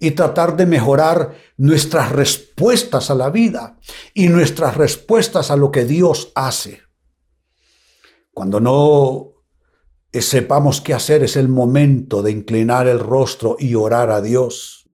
y 0.00 0.12
tratar 0.12 0.56
de 0.56 0.64
mejorar 0.64 1.36
nuestras 1.58 2.10
respuestas 2.10 3.10
a 3.10 3.14
la 3.14 3.28
vida 3.28 3.78
y 4.14 4.28
nuestras 4.28 4.78
respuestas 4.78 5.50
a 5.50 5.56
lo 5.56 5.70
que 5.70 5.84
Dios 5.84 6.32
hace. 6.34 6.80
Cuando 8.32 8.60
no 8.60 9.33
sepamos 10.22 10.80
qué 10.80 10.94
hacer 10.94 11.22
es 11.22 11.36
el 11.36 11.48
momento 11.48 12.22
de 12.22 12.30
inclinar 12.30 12.86
el 12.86 13.00
rostro 13.00 13.56
y 13.58 13.74
orar 13.74 14.10
a 14.10 14.20
Dios. 14.20 14.88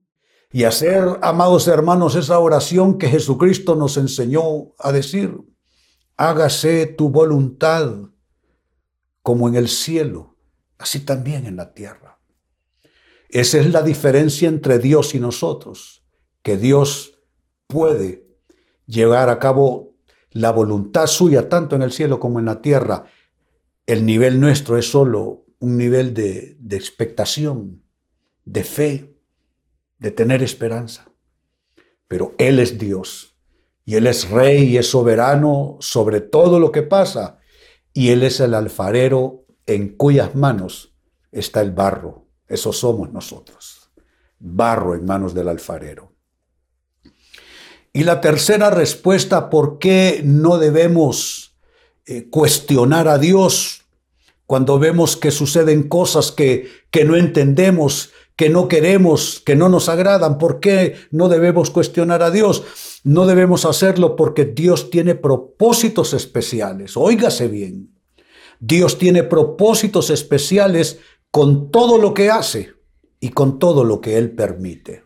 Y 0.51 0.65
hacer, 0.65 1.19
amados 1.21 1.67
hermanos, 1.67 2.15
esa 2.15 2.39
oración 2.39 2.97
que 2.97 3.07
Jesucristo 3.07 3.75
nos 3.75 3.97
enseñó 3.97 4.73
a 4.79 4.91
decir 4.91 5.37
hágase 6.21 6.85
tu 6.85 7.09
voluntad 7.09 7.95
como 9.23 9.47
en 9.47 9.55
el 9.55 9.67
cielo, 9.69 10.37
así 10.77 10.99
también 10.99 11.47
en 11.47 11.55
la 11.55 11.73
tierra. 11.73 12.19
Esa 13.29 13.57
es 13.57 13.71
la 13.71 13.81
diferencia 13.81 14.47
entre 14.47 14.77
Dios 14.77 15.15
y 15.15 15.19
nosotros, 15.19 16.05
que 16.43 16.57
Dios 16.57 17.23
puede 17.65 18.27
llevar 18.85 19.29
a 19.29 19.39
cabo 19.39 19.95
la 20.29 20.51
voluntad 20.51 21.07
suya 21.07 21.49
tanto 21.49 21.75
en 21.75 21.81
el 21.81 21.91
cielo 21.91 22.19
como 22.19 22.37
en 22.37 22.45
la 22.45 22.61
tierra. 22.61 23.05
El 23.91 24.05
nivel 24.05 24.39
nuestro 24.39 24.77
es 24.77 24.89
solo 24.89 25.43
un 25.59 25.75
nivel 25.75 26.13
de, 26.13 26.55
expectación, 26.69 27.83
de 28.45 28.63
fe, 28.63 29.17
de 29.99 30.11
tener 30.11 30.41
esperanza. 30.41 31.11
Pero 32.07 32.33
Él 32.37 32.59
es 32.59 32.77
Dios 32.77 33.35
y 33.83 33.95
Él 33.95 34.07
es 34.07 34.29
rey 34.29 34.63
y 34.63 34.77
es 34.77 34.89
soberano 34.89 35.75
sobre 35.81 36.21
todo 36.21 36.57
lo 36.57 36.71
que 36.71 36.83
pasa. 36.83 37.39
Y 37.91 38.11
Él 38.11 38.23
es 38.23 38.39
el 38.39 38.53
alfarero 38.53 39.43
en 39.65 39.97
cuyas 39.97 40.35
manos 40.35 40.95
está 41.29 41.59
el 41.59 41.71
barro. 41.71 42.29
Eso 42.47 42.71
somos 42.71 43.11
nosotros. 43.11 43.91
Barro 44.39 44.95
en 44.95 45.03
manos 45.03 45.33
del 45.33 45.49
alfarero. 45.49 46.13
Y 47.91 48.05
la 48.05 48.21
tercera 48.21 48.69
respuesta, 48.69 49.49
¿por 49.49 49.79
qué 49.79 50.21
no 50.23 50.59
debemos 50.59 51.57
eh, 52.05 52.29
cuestionar 52.29 53.09
a 53.09 53.17
Dios 53.17 53.80
cuando 54.51 54.79
vemos 54.79 55.15
que 55.15 55.31
suceden 55.31 55.83
cosas 55.83 56.33
que, 56.33 56.67
que 56.89 57.05
no 57.05 57.15
entendemos, 57.15 58.11
que 58.35 58.49
no 58.49 58.67
queremos, 58.67 59.41
que 59.45 59.55
no 59.55 59.69
nos 59.69 59.87
agradan? 59.87 60.37
¿Por 60.37 60.59
qué 60.59 60.95
no 61.09 61.29
debemos 61.29 61.69
cuestionar 61.69 62.21
a 62.21 62.31
Dios? 62.31 62.61
No 63.05 63.25
debemos 63.27 63.63
hacerlo 63.63 64.17
porque 64.17 64.43
Dios 64.43 64.89
tiene 64.89 65.15
propósitos 65.15 66.13
especiales. 66.13 66.97
Óigase 66.97 67.47
bien. 67.47 67.95
Dios 68.59 68.97
tiene 68.97 69.23
propósitos 69.23 70.09
especiales 70.09 70.99
con 71.31 71.71
todo 71.71 71.97
lo 71.97 72.13
que 72.13 72.29
hace 72.29 72.73
y 73.21 73.29
con 73.29 73.57
todo 73.57 73.85
lo 73.85 74.01
que 74.01 74.17
Él 74.17 74.31
permite. 74.31 75.05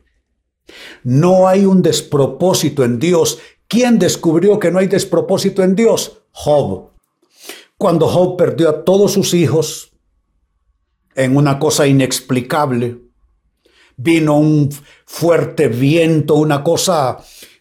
No 1.04 1.48
hay 1.48 1.66
un 1.66 1.84
despropósito 1.84 2.84
en 2.84 2.98
Dios. 2.98 3.38
¿Quién 3.68 4.00
descubrió 4.00 4.58
que 4.58 4.72
no 4.72 4.80
hay 4.80 4.88
despropósito 4.88 5.62
en 5.62 5.76
Dios? 5.76 6.24
Job. 6.32 6.95
Cuando 7.78 8.08
Job 8.08 8.38
perdió 8.38 8.70
a 8.70 8.84
todos 8.84 9.14
sus 9.14 9.34
hijos 9.34 9.92
en 11.14 11.36
una 11.36 11.60
cosa 11.60 11.88
inexplicable, 11.88 13.02
vino 13.98 14.38
un 14.38 14.70
fuerte 15.06 15.68
viento, 15.68 16.36
una 16.36 16.64
cosa 16.64 17.18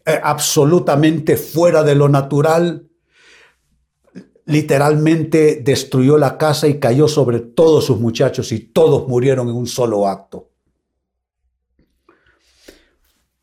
eh, 0.07 0.21
absolutamente 0.23 1.37
fuera 1.37 1.83
de 1.83 1.95
lo 1.95 2.09
natural, 2.09 2.89
literalmente 4.47 5.61
destruyó 5.63 6.19
la 6.19 6.37
casa 6.37 6.69
y 6.69 6.79
cayó 6.79 7.09
sobre 7.09 7.41
todos 7.41 7.87
sus 7.87 7.99
muchachos 7.99 8.53
y 8.53 8.61
todos 8.61 9.09
murieron 9.09 9.49
en 9.49 9.57
un 9.57 9.67
solo 9.67 10.07
acto. 10.07 10.51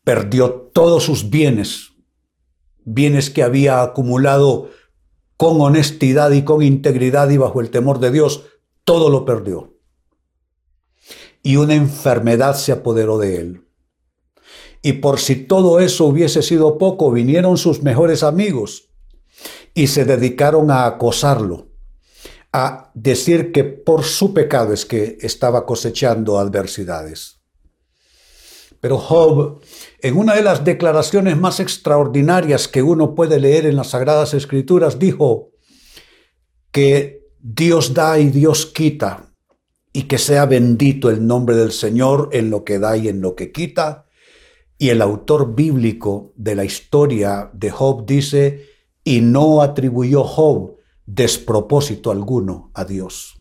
Perdió 0.04 0.50
todos 0.72 1.04
sus 1.04 1.30
bienes, 1.30 1.92
bienes 2.84 3.30
que 3.30 3.42
había 3.42 3.82
acumulado 3.82 4.70
con 5.42 5.60
honestidad 5.60 6.30
y 6.30 6.44
con 6.44 6.62
integridad 6.62 7.28
y 7.30 7.36
bajo 7.36 7.60
el 7.60 7.70
temor 7.70 7.98
de 7.98 8.12
Dios, 8.12 8.44
todo 8.84 9.10
lo 9.10 9.24
perdió. 9.24 9.76
Y 11.42 11.56
una 11.56 11.74
enfermedad 11.74 12.54
se 12.54 12.70
apoderó 12.70 13.18
de 13.18 13.38
él. 13.40 13.68
Y 14.82 14.92
por 14.92 15.18
si 15.18 15.34
todo 15.34 15.80
eso 15.80 16.04
hubiese 16.04 16.42
sido 16.42 16.78
poco, 16.78 17.10
vinieron 17.10 17.56
sus 17.56 17.82
mejores 17.82 18.22
amigos 18.22 18.90
y 19.74 19.88
se 19.88 20.04
dedicaron 20.04 20.70
a 20.70 20.86
acosarlo, 20.86 21.72
a 22.52 22.92
decir 22.94 23.50
que 23.50 23.64
por 23.64 24.04
su 24.04 24.32
pecado 24.34 24.72
es 24.72 24.86
que 24.86 25.18
estaba 25.22 25.66
cosechando 25.66 26.38
adversidades. 26.38 27.41
Pero 28.82 28.98
Job, 28.98 29.60
en 30.00 30.16
una 30.16 30.34
de 30.34 30.42
las 30.42 30.64
declaraciones 30.64 31.38
más 31.38 31.60
extraordinarias 31.60 32.66
que 32.66 32.82
uno 32.82 33.14
puede 33.14 33.38
leer 33.38 33.64
en 33.64 33.76
las 33.76 33.90
Sagradas 33.90 34.34
Escrituras, 34.34 34.98
dijo 34.98 35.52
que 36.72 37.28
Dios 37.38 37.94
da 37.94 38.18
y 38.18 38.30
Dios 38.30 38.66
quita, 38.66 39.32
y 39.92 40.02
que 40.02 40.18
sea 40.18 40.46
bendito 40.46 41.10
el 41.10 41.24
nombre 41.24 41.54
del 41.54 41.70
Señor 41.70 42.30
en 42.32 42.50
lo 42.50 42.64
que 42.64 42.80
da 42.80 42.96
y 42.96 43.06
en 43.06 43.20
lo 43.20 43.36
que 43.36 43.52
quita, 43.52 44.06
y 44.76 44.88
el 44.88 45.00
autor 45.00 45.54
bíblico 45.54 46.32
de 46.34 46.56
la 46.56 46.64
historia 46.64 47.52
de 47.54 47.70
Job 47.70 48.04
dice, 48.04 48.66
y 49.04 49.20
no 49.20 49.62
atribuyó 49.62 50.24
Job 50.24 50.74
despropósito 51.06 52.10
alguno 52.10 52.72
a 52.74 52.84
Dios. 52.84 53.40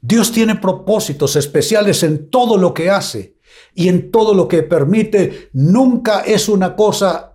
Dios 0.00 0.32
tiene 0.32 0.54
propósitos 0.54 1.36
especiales 1.36 2.02
en 2.02 2.30
todo 2.30 2.56
lo 2.56 2.72
que 2.72 2.88
hace 2.88 3.33
y 3.74 3.88
en 3.88 4.10
todo 4.10 4.34
lo 4.34 4.48
que 4.48 4.62
permite. 4.62 5.50
Nunca 5.52 6.20
es 6.20 6.48
una 6.48 6.76
cosa 6.76 7.34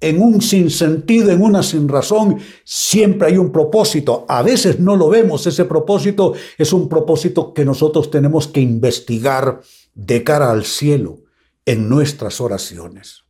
en 0.00 0.22
un 0.22 0.40
sinsentido, 0.40 1.30
en 1.30 1.42
una 1.42 1.62
sin 1.62 1.88
razón. 1.88 2.38
Siempre 2.64 3.28
hay 3.28 3.36
un 3.36 3.50
propósito. 3.50 4.24
A 4.28 4.42
veces 4.42 4.78
no 4.78 4.96
lo 4.96 5.08
vemos. 5.08 5.46
Ese 5.46 5.64
propósito 5.64 6.34
es 6.56 6.72
un 6.72 6.88
propósito 6.88 7.52
que 7.52 7.64
nosotros 7.64 8.10
tenemos 8.10 8.48
que 8.48 8.60
investigar 8.60 9.60
de 9.94 10.22
cara 10.22 10.50
al 10.50 10.64
cielo 10.64 11.18
en 11.64 11.88
nuestras 11.88 12.40
oraciones. 12.40 13.24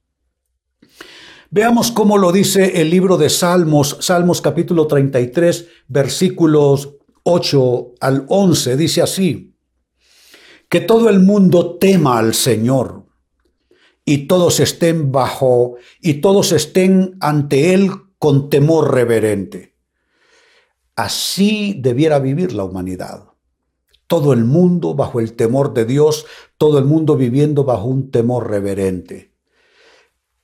Veamos 1.50 1.90
cómo 1.90 2.18
lo 2.18 2.30
dice 2.30 2.82
el 2.82 2.90
libro 2.90 3.16
de 3.16 3.30
Salmos, 3.30 3.96
Salmos 4.00 4.42
capítulo 4.42 4.86
33, 4.86 5.66
versículos 5.88 6.96
8 7.22 7.94
al 8.00 8.26
11. 8.28 8.76
Dice 8.76 9.00
así, 9.00 9.47
que 10.68 10.80
todo 10.80 11.08
el 11.08 11.20
mundo 11.20 11.76
tema 11.76 12.18
al 12.18 12.34
Señor 12.34 13.06
y 14.04 14.26
todos 14.26 14.60
estén 14.60 15.12
bajo 15.12 15.76
y 16.00 16.14
todos 16.14 16.52
estén 16.52 17.16
ante 17.20 17.74
Él 17.74 17.90
con 18.18 18.50
temor 18.50 18.92
reverente. 18.92 19.76
Así 20.96 21.76
debiera 21.78 22.18
vivir 22.18 22.52
la 22.52 22.64
humanidad 22.64 23.28
todo 24.08 24.32
el 24.32 24.44
mundo 24.44 24.94
bajo 24.94 25.20
el 25.20 25.34
temor 25.34 25.74
de 25.74 25.84
Dios, 25.84 26.26
todo 26.56 26.78
el 26.78 26.86
mundo 26.86 27.16
viviendo 27.16 27.62
bajo 27.62 27.84
un 27.84 28.10
temor 28.10 28.50
reverente. 28.50 29.28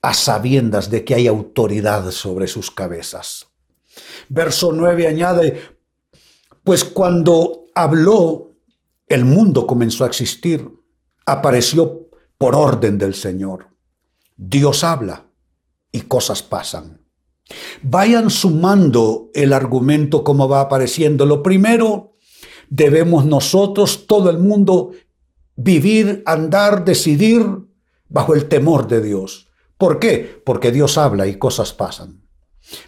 a 0.02 0.12
sabiendas 0.12 0.90
de 0.90 1.02
que 1.02 1.14
hay 1.14 1.26
autoridad 1.26 2.10
sobre 2.10 2.46
sus 2.46 2.70
cabezas. 2.70 3.46
Verso 4.28 4.70
9 4.70 5.06
añade, 5.06 5.62
pues 6.62 6.84
cuando 6.84 7.64
habló, 7.74 8.53
el 9.06 9.24
mundo 9.24 9.66
comenzó 9.66 10.04
a 10.04 10.06
existir, 10.06 10.70
apareció 11.26 12.08
por 12.38 12.54
orden 12.54 12.98
del 12.98 13.14
Señor. 13.14 13.68
Dios 14.36 14.84
habla 14.84 15.26
y 15.92 16.02
cosas 16.02 16.42
pasan. 16.42 17.00
Vayan 17.82 18.30
sumando 18.30 19.30
el 19.34 19.52
argumento 19.52 20.24
como 20.24 20.48
va 20.48 20.60
apareciendo. 20.60 21.26
Lo 21.26 21.42
primero, 21.42 22.16
debemos 22.68 23.26
nosotros, 23.26 24.06
todo 24.06 24.30
el 24.30 24.38
mundo, 24.38 24.92
vivir, 25.54 26.22
andar, 26.26 26.84
decidir 26.84 27.46
bajo 28.08 28.34
el 28.34 28.48
temor 28.48 28.88
de 28.88 29.02
Dios. 29.02 29.48
¿Por 29.76 29.98
qué? 29.98 30.42
Porque 30.44 30.72
Dios 30.72 30.96
habla 30.98 31.26
y 31.26 31.36
cosas 31.36 31.72
pasan. 31.72 32.22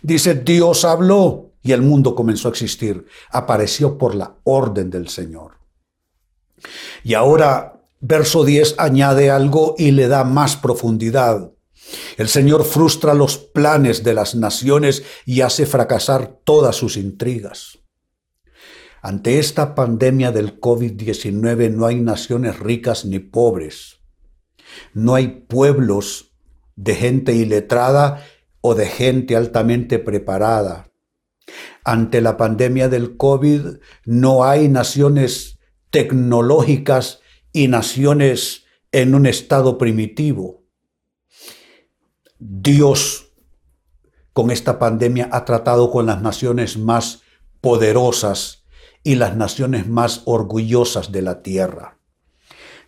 Dice, 0.03 0.35
Dios 0.35 0.85
habló 0.85 1.53
y 1.63 1.73
el 1.73 1.83
mundo 1.83 2.15
comenzó 2.15 2.49
a 2.49 2.53
existir. 2.53 3.05
Apareció 3.31 3.99
por 3.99 4.15
la 4.15 4.37
orden 4.45 4.89
del 4.89 5.09
Señor. 5.09 5.56
Y 7.03 7.15
ahora, 7.15 7.81
verso 8.01 8.45
10 8.45 8.77
añade 8.79 9.31
algo 9.31 9.75
y 9.79 9.91
le 9.91 10.09
da 10.09 10.25
más 10.25 10.57
profundidad. 10.57 11.53
El 12.17 12.29
Señor 12.29 12.65
frustra 12.65 13.15
los 13.15 13.37
planes 13.39 14.03
de 14.03 14.15
las 14.15 14.35
naciones 14.35 15.05
y 15.25 15.43
hace 15.43 15.67
fracasar 15.67 16.41
todas 16.45 16.77
sus 16.77 16.97
intrigas. 16.97 17.79
Ante 19.03 19.39
esta 19.39 19.75
pandemia 19.75 20.33
del 20.33 20.59
COVID-19 20.59 21.71
no 21.71 21.87
hay 21.87 22.01
naciones 22.01 22.59
ricas 22.59 23.05
ni 23.05 23.21
pobres. 23.21 24.01
No 24.95 25.15
hay 25.15 25.45
pueblos 25.47 26.33
de 26.75 26.95
gente 26.97 27.33
iletrada 27.33 28.25
o 28.61 28.75
de 28.75 28.87
gente 28.87 29.37
altamente 29.37 30.01
preparada. 30.01 30.91
Ante 31.85 32.21
la 32.21 32.37
pandemia 32.37 32.89
del 32.89 33.17
COVID 33.17 33.77
no 34.07 34.45
hay 34.45 34.69
naciones 34.69 35.56
tecnológicas 35.91 37.21
y 37.53 37.69
naciones 37.69 38.65
en 38.93 39.15
un 39.15 39.27
estado 39.27 39.79
primitivo. 39.79 40.65
Dios 42.39 43.33
con 44.33 44.51
esta 44.51 44.79
pandemia 44.79 45.29
ha 45.33 45.45
tratado 45.45 45.91
con 45.91 46.07
las 46.07 46.21
naciones 46.21 46.77
más 46.77 47.23
poderosas 47.61 48.65
y 49.03 49.15
las 49.15 49.37
naciones 49.37 49.89
más 49.89 50.23
orgullosas 50.27 51.13
de 51.13 51.23
la 51.23 51.43
tierra 51.43 51.96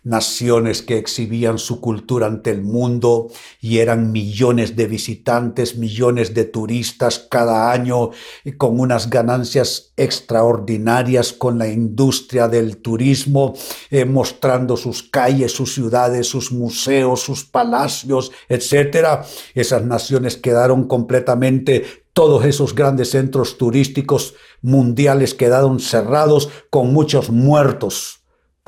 naciones 0.03 0.81
que 0.81 0.97
exhibían 0.97 1.57
su 1.57 1.81
cultura 1.81 2.27
ante 2.27 2.51
el 2.51 2.61
mundo 2.61 3.27
y 3.61 3.79
eran 3.79 4.11
millones 4.11 4.75
de 4.75 4.87
visitantes, 4.87 5.77
millones 5.77 6.33
de 6.33 6.45
turistas 6.45 7.27
cada 7.29 7.71
año 7.71 8.11
con 8.57 8.79
unas 8.79 9.09
ganancias 9.09 9.93
extraordinarias 9.97 11.33
con 11.33 11.57
la 11.57 11.67
industria 11.67 12.47
del 12.47 12.77
turismo, 12.77 13.53
eh, 13.89 14.05
mostrando 14.05 14.77
sus 14.77 15.03
calles, 15.03 15.51
sus 15.51 15.73
ciudades, 15.73 16.27
sus 16.27 16.51
museos, 16.51 17.21
sus 17.21 17.45
palacios, 17.45 18.31
etc. 18.47 19.21
Esas 19.53 19.83
naciones 19.83 20.37
quedaron 20.37 20.87
completamente 20.87 22.03
todos 22.13 22.43
esos 22.43 22.75
grandes 22.75 23.11
centros 23.11 23.57
turísticos 23.57 24.35
mundiales 24.61 25.33
quedaron 25.33 25.79
cerrados 25.79 26.49
con 26.69 26.91
muchos 26.91 27.29
muertos 27.29 28.18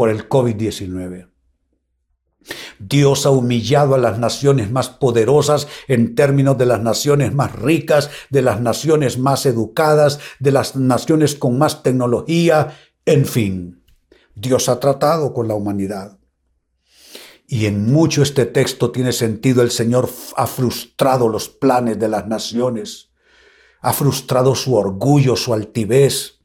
por 0.01 0.09
el 0.09 0.27
COVID-19. 0.27 1.27
Dios 2.79 3.27
ha 3.27 3.29
humillado 3.29 3.93
a 3.93 3.99
las 3.99 4.17
naciones 4.17 4.71
más 4.71 4.89
poderosas 4.89 5.67
en 5.87 6.15
términos 6.15 6.57
de 6.57 6.65
las 6.65 6.81
naciones 6.81 7.35
más 7.35 7.55
ricas, 7.55 8.09
de 8.31 8.41
las 8.41 8.61
naciones 8.61 9.19
más 9.19 9.45
educadas, 9.45 10.17
de 10.39 10.53
las 10.53 10.75
naciones 10.75 11.35
con 11.35 11.59
más 11.59 11.83
tecnología, 11.83 12.75
en 13.05 13.27
fin. 13.27 13.83
Dios 14.33 14.69
ha 14.69 14.79
tratado 14.79 15.35
con 15.35 15.47
la 15.47 15.53
humanidad. 15.53 16.17
Y 17.45 17.67
en 17.67 17.85
mucho 17.85 18.23
este 18.23 18.47
texto 18.47 18.89
tiene 18.89 19.11
sentido, 19.11 19.61
el 19.61 19.69
Señor 19.69 20.09
ha 20.35 20.47
frustrado 20.47 21.29
los 21.29 21.47
planes 21.47 21.99
de 21.99 22.09
las 22.09 22.25
naciones, 22.25 23.11
ha 23.81 23.93
frustrado 23.93 24.55
su 24.55 24.73
orgullo, 24.73 25.35
su 25.35 25.53
altivez, 25.53 26.40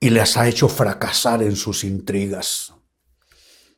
y 0.00 0.10
les 0.10 0.38
ha 0.38 0.48
hecho 0.48 0.68
fracasar 0.68 1.42
en 1.42 1.54
sus 1.54 1.84
intrigas. 1.84 2.72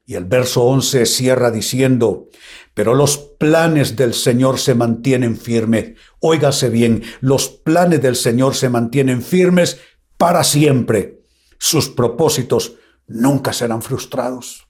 Y 0.07 0.15
el 0.15 0.25
verso 0.25 0.63
11 0.63 1.05
cierra 1.07 1.51
diciendo, 1.51 2.29
pero 2.75 2.95
los 2.95 3.19
planes 3.19 3.97
del 3.97 4.15
Señor 4.15 4.59
se 4.59 4.75
mantienen 4.75 5.37
firmes. 5.37 5.95
Óigase 6.21 6.71
bien, 6.71 7.03
los 7.21 7.49
planes 7.49 8.01
del 8.01 8.17
Señor 8.17 8.55
se 8.55 8.69
mantienen 8.69 9.23
firmes 9.23 9.79
para 10.17 10.45
siempre. 10.45 11.23
Sus 11.59 11.89
propósitos 11.89 12.75
nunca 13.07 13.53
serán 13.53 13.83
frustrados. 13.83 14.67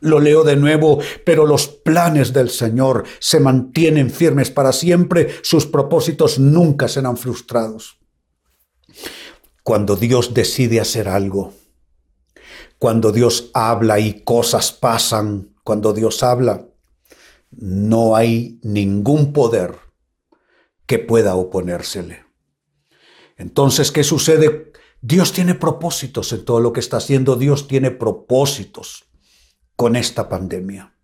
Lo 0.00 0.18
leo 0.18 0.42
de 0.42 0.56
nuevo, 0.56 1.00
pero 1.24 1.46
los 1.46 1.68
planes 1.68 2.32
del 2.32 2.50
Señor 2.50 3.04
se 3.20 3.38
mantienen 3.38 4.10
firmes 4.10 4.50
para 4.50 4.72
siempre, 4.72 5.36
sus 5.42 5.64
propósitos 5.64 6.40
nunca 6.40 6.88
serán 6.88 7.16
frustrados. 7.16 8.01
Cuando 9.62 9.96
Dios 9.96 10.34
decide 10.34 10.80
hacer 10.80 11.08
algo, 11.08 11.52
cuando 12.78 13.12
Dios 13.12 13.50
habla 13.54 14.00
y 14.00 14.22
cosas 14.24 14.72
pasan, 14.72 15.54
cuando 15.62 15.92
Dios 15.92 16.22
habla, 16.22 16.66
no 17.50 18.16
hay 18.16 18.58
ningún 18.62 19.32
poder 19.32 19.76
que 20.86 20.98
pueda 20.98 21.36
oponérsele. 21.36 22.24
Entonces, 23.36 23.92
¿qué 23.92 24.04
sucede? 24.04 24.72
Dios 25.00 25.32
tiene 25.32 25.54
propósitos 25.54 26.32
en 26.32 26.44
todo 26.44 26.60
lo 26.60 26.72
que 26.72 26.80
está 26.80 26.98
haciendo. 26.98 27.36
Dios 27.36 27.68
tiene 27.68 27.90
propósitos 27.90 29.04
con 29.76 29.96
esta 29.96 30.28
pandemia. 30.28 30.96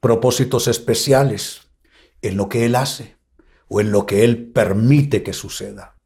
Propósitos 0.00 0.68
especiales 0.68 1.62
en 2.20 2.36
lo 2.36 2.48
que 2.48 2.64
Él 2.64 2.74
hace 2.74 3.16
o 3.68 3.80
en 3.80 3.92
lo 3.92 4.06
que 4.06 4.24
Él 4.24 4.50
permite 4.52 5.22
que 5.22 5.32
suceda. 5.32 6.01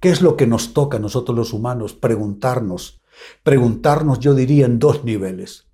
¿Qué 0.00 0.08
es 0.08 0.22
lo 0.22 0.36
que 0.36 0.46
nos 0.46 0.72
toca 0.72 0.96
a 0.96 1.00
nosotros 1.00 1.36
los 1.36 1.52
humanos? 1.52 1.92
Preguntarnos. 1.92 3.02
Preguntarnos, 3.42 4.18
yo 4.18 4.34
diría, 4.34 4.64
en 4.64 4.78
dos 4.78 5.04
niveles. 5.04 5.66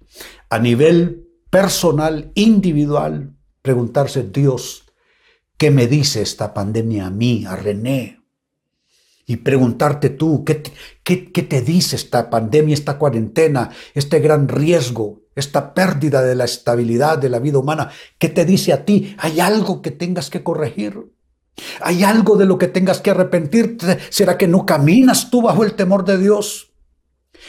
A 0.50 0.58
nivel 0.58 1.28
personal, 1.48 2.32
individual, 2.34 3.36
preguntarse, 3.62 4.24
Dios, 4.24 4.84
¿qué 5.56 5.70
me 5.70 5.86
dice 5.86 6.22
esta 6.22 6.52
pandemia 6.52 7.06
a 7.06 7.10
mí, 7.10 7.44
a 7.46 7.54
René? 7.54 8.20
Y 9.26 9.36
preguntarte 9.36 10.10
tú, 10.10 10.44
¿qué, 10.44 10.62
qué, 11.04 11.30
qué 11.30 11.42
te 11.42 11.62
dice 11.62 11.94
esta 11.94 12.28
pandemia, 12.28 12.74
esta 12.74 12.98
cuarentena, 12.98 13.70
este 13.94 14.18
gran 14.18 14.48
riesgo, 14.48 15.22
esta 15.36 15.72
pérdida 15.72 16.22
de 16.22 16.34
la 16.34 16.44
estabilidad 16.44 17.18
de 17.18 17.28
la 17.28 17.38
vida 17.38 17.58
humana? 17.58 17.90
¿Qué 18.18 18.28
te 18.28 18.44
dice 18.44 18.72
a 18.72 18.84
ti? 18.84 19.14
¿Hay 19.18 19.38
algo 19.38 19.82
que 19.82 19.92
tengas 19.92 20.30
que 20.30 20.42
corregir? 20.42 21.15
¿Hay 21.80 22.02
algo 22.02 22.36
de 22.36 22.46
lo 22.46 22.58
que 22.58 22.68
tengas 22.68 23.00
que 23.00 23.10
arrepentirte? 23.10 23.98
¿Será 24.10 24.36
que 24.36 24.48
no 24.48 24.66
caminas 24.66 25.30
tú 25.30 25.42
bajo 25.42 25.64
el 25.64 25.74
temor 25.74 26.04
de 26.04 26.18
Dios? 26.18 26.72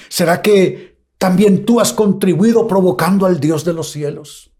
¿Será 0.09 0.41
que 0.41 0.97
también 1.17 1.65
tú 1.65 1.79
has 1.79 1.93
contribuido 1.93 2.67
provocando 2.67 3.25
al 3.25 3.39
Dios 3.39 3.65
de 3.65 3.73
los 3.73 3.91
cielos? 3.91 4.51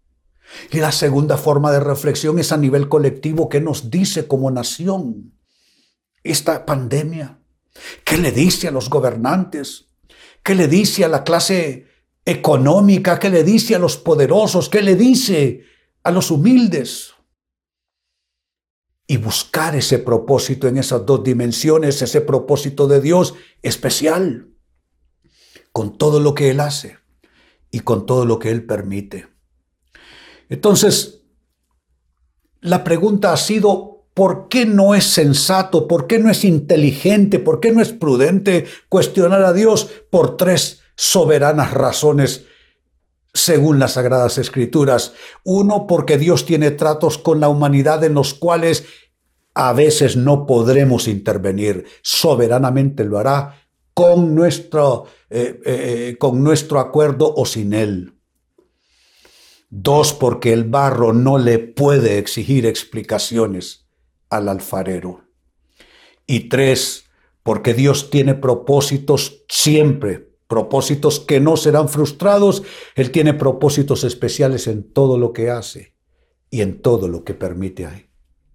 Y 0.70 0.78
la 0.78 0.92
segunda 0.92 1.36
forma 1.36 1.70
de 1.72 1.80
reflexión 1.80 2.38
es 2.38 2.52
a 2.52 2.56
nivel 2.56 2.88
colectivo. 2.88 3.48
¿Qué 3.48 3.60
nos 3.60 3.90
dice 3.90 4.26
como 4.26 4.50
nación 4.50 5.34
esta 6.22 6.66
pandemia? 6.66 7.38
¿Qué 8.04 8.18
le 8.18 8.32
dice 8.32 8.68
a 8.68 8.70
los 8.70 8.90
gobernantes? 8.90 9.86
¿Qué 10.42 10.54
le 10.54 10.68
dice 10.68 11.04
a 11.04 11.08
la 11.08 11.24
clase 11.24 11.86
económica? 12.24 13.18
¿Qué 13.18 13.30
le 13.30 13.44
dice 13.44 13.74
a 13.74 13.78
los 13.78 13.96
poderosos? 13.96 14.68
¿Qué 14.68 14.82
le 14.82 14.96
dice 14.96 15.64
a 16.02 16.10
los 16.10 16.30
humildes? 16.30 17.14
Y 19.10 19.16
buscar 19.16 19.74
ese 19.74 19.98
propósito 19.98 20.68
en 20.68 20.76
esas 20.76 21.04
dos 21.06 21.24
dimensiones, 21.24 22.02
ese 22.02 22.20
propósito 22.20 22.86
de 22.86 23.00
Dios 23.00 23.34
especial, 23.62 24.50
con 25.72 25.96
todo 25.96 26.20
lo 26.20 26.34
que 26.34 26.50
Él 26.50 26.60
hace 26.60 26.98
y 27.70 27.80
con 27.80 28.04
todo 28.04 28.26
lo 28.26 28.38
que 28.38 28.50
Él 28.50 28.66
permite. 28.66 29.26
Entonces, 30.50 31.22
la 32.60 32.84
pregunta 32.84 33.32
ha 33.32 33.38
sido, 33.38 34.04
¿por 34.12 34.48
qué 34.48 34.66
no 34.66 34.94
es 34.94 35.04
sensato, 35.04 35.88
por 35.88 36.06
qué 36.06 36.18
no 36.18 36.30
es 36.30 36.44
inteligente, 36.44 37.38
por 37.38 37.60
qué 37.60 37.72
no 37.72 37.80
es 37.80 37.94
prudente 37.94 38.66
cuestionar 38.90 39.42
a 39.42 39.54
Dios 39.54 39.88
por 40.10 40.36
tres 40.36 40.82
soberanas 40.96 41.72
razones 41.72 42.44
según 43.34 43.78
las 43.78 43.92
Sagradas 43.92 44.38
Escrituras. 44.38 45.14
Uno, 45.44 45.86
porque 45.86 46.18
Dios 46.18 46.46
tiene 46.46 46.70
tratos 46.70 47.18
con 47.18 47.40
la 47.40 47.48
humanidad 47.48 48.04
en 48.04 48.14
los 48.14 48.34
cuales 48.34 48.84
a 49.54 49.72
veces 49.72 50.16
no 50.16 50.46
podremos 50.46 51.08
intervenir. 51.08 51.86
Soberanamente 52.02 53.04
lo 53.04 53.18
hará 53.18 53.68
con 53.92 54.34
nuestro, 54.34 55.06
eh, 55.30 55.60
eh, 55.64 56.16
con 56.18 56.44
nuestro 56.44 56.78
acuerdo 56.78 57.34
o 57.34 57.44
sin 57.44 57.72
él. 57.72 58.14
Dos, 59.70 60.12
porque 60.12 60.52
el 60.52 60.64
barro 60.64 61.12
no 61.12 61.36
le 61.36 61.58
puede 61.58 62.18
exigir 62.18 62.64
explicaciones 62.64 63.88
al 64.30 64.48
alfarero. 64.48 65.24
Y 66.26 66.48
tres, 66.48 67.06
porque 67.42 67.74
Dios 67.74 68.10
tiene 68.10 68.34
propósitos 68.34 69.44
siempre, 69.48 70.27
propósitos 70.48 71.20
que 71.20 71.38
no 71.38 71.56
serán 71.56 71.88
frustrados. 71.88 72.64
Él 72.96 73.12
tiene 73.12 73.34
propósitos 73.34 74.02
especiales 74.02 74.66
en 74.66 74.92
todo 74.92 75.18
lo 75.18 75.32
que 75.32 75.50
hace 75.50 75.94
y 76.50 76.62
en 76.62 76.82
todo 76.82 77.06
lo 77.06 77.22
que 77.22 77.34
permite 77.34 78.10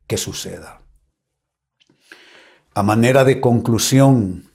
que 0.07 0.17
suceda. 0.17 0.81
A 2.73 2.83
manera 2.83 3.23
de 3.23 3.39
conclusión, 3.39 4.51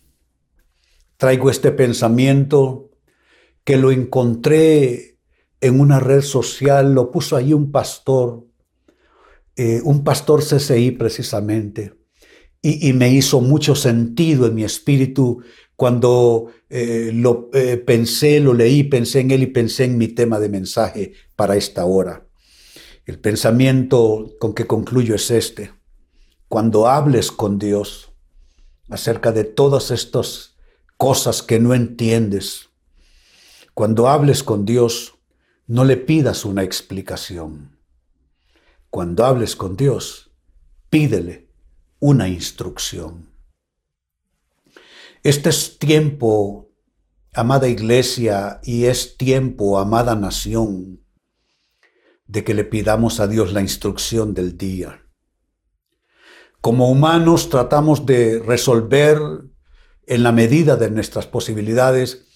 traigo 1.17 1.51
este 1.51 1.71
pensamiento 1.71 2.91
que 3.65 3.77
lo 3.77 3.93
encontré 3.93 5.19
en 5.61 5.81
una 5.81 6.01
red 6.01 6.23
social, 6.23 6.95
lo 6.95 7.11
puso 7.11 7.37
ahí 7.37 7.53
un 7.53 7.71
pastor, 7.71 8.47
eh, 9.57 9.81
un 9.85 10.05
pastor 10.05 10.43
CCI 10.43 10.93
precisamente, 10.93 11.95
y, 12.61 12.93
me 12.93 13.09
hizo 13.11 13.41
mucho 13.41 13.77
sentido 13.77 14.47
en 14.47 14.55
mi 14.57 14.65
espíritu 14.65 15.43
cuando 15.79 16.51
eh, 16.71 17.13
lo 17.15 17.51
eh, 17.53 17.77
pensé, 17.77 18.41
lo 18.41 18.53
leí, 18.53 18.83
pensé 18.83 19.21
en 19.21 19.31
él 19.31 19.45
y 19.45 19.47
pensé 19.47 19.85
en 19.85 19.97
mi 19.97 20.09
tema 20.09 20.41
de 20.41 20.49
mensaje 20.49 21.13
para 21.37 21.55
esta 21.55 21.85
hora. 21.85 22.27
El 23.07 23.21
pensamiento 23.21 24.35
con 24.41 24.55
que 24.55 24.67
concluyo 24.67 25.15
es 25.15 25.31
este. 25.31 25.73
Cuando 26.49 26.89
hables 26.89 27.31
con 27.31 27.61
Dios 27.61 28.11
acerca 28.91 29.31
de 29.31 29.45
todas 29.45 29.93
estas 29.93 30.57
cosas 30.97 31.45
que 31.45 31.61
no 31.61 31.73
entiendes, 31.75 32.71
cuando 33.73 34.09
hables 34.09 34.43
con 34.43 34.65
Dios, 34.65 35.15
no 35.69 35.85
le 35.85 35.97
pidas 35.97 36.45
una 36.45 36.65
explicación. 36.65 37.79
Cuando 38.91 39.25
hables 39.25 39.55
con 39.55 39.77
Dios, 39.77 40.33
pídele 40.91 41.47
una 42.01 42.27
instrucción. 42.27 43.38
Este 45.23 45.49
es 45.51 45.79
tiempo, 45.79 46.71
amada 47.33 47.69
iglesia, 47.69 48.61
y 48.63 48.85
es 48.85 49.17
tiempo, 49.17 49.79
amada 49.79 50.15
nación, 50.15 51.01
de 52.27 52.45
que 52.45 52.55
le 52.55 52.65
pidamos 52.65 53.21
a 53.21 53.27
Dios 53.27 53.53
la 53.53 53.61
instrucción 53.61 54.35
del 54.35 54.57
día. 54.57 55.03
Como 56.61 56.91
humanos 56.91 57.51
tratamos 57.51 58.07
de 58.07 58.41
resolver 58.41 59.19
en 60.07 60.23
la 60.23 60.33
medida 60.33 60.77
de 60.77 60.91
nuestras 60.91 61.27
posibilidades 61.27 62.27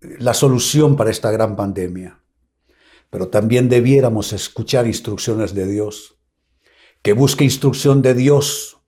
la 0.00 0.34
solución 0.34 0.96
para 0.96 1.10
esta 1.10 1.30
gran 1.30 1.56
pandemia. 1.56 2.22
Pero 3.10 3.28
también 3.28 3.68
debiéramos 3.68 4.32
escuchar 4.32 4.86
instrucciones 4.86 5.54
de 5.54 5.66
Dios. 5.66 6.18
Que 7.02 7.12
busque 7.12 7.44
instrucción 7.44 8.02
de 8.02 8.14
Dios 8.14 8.78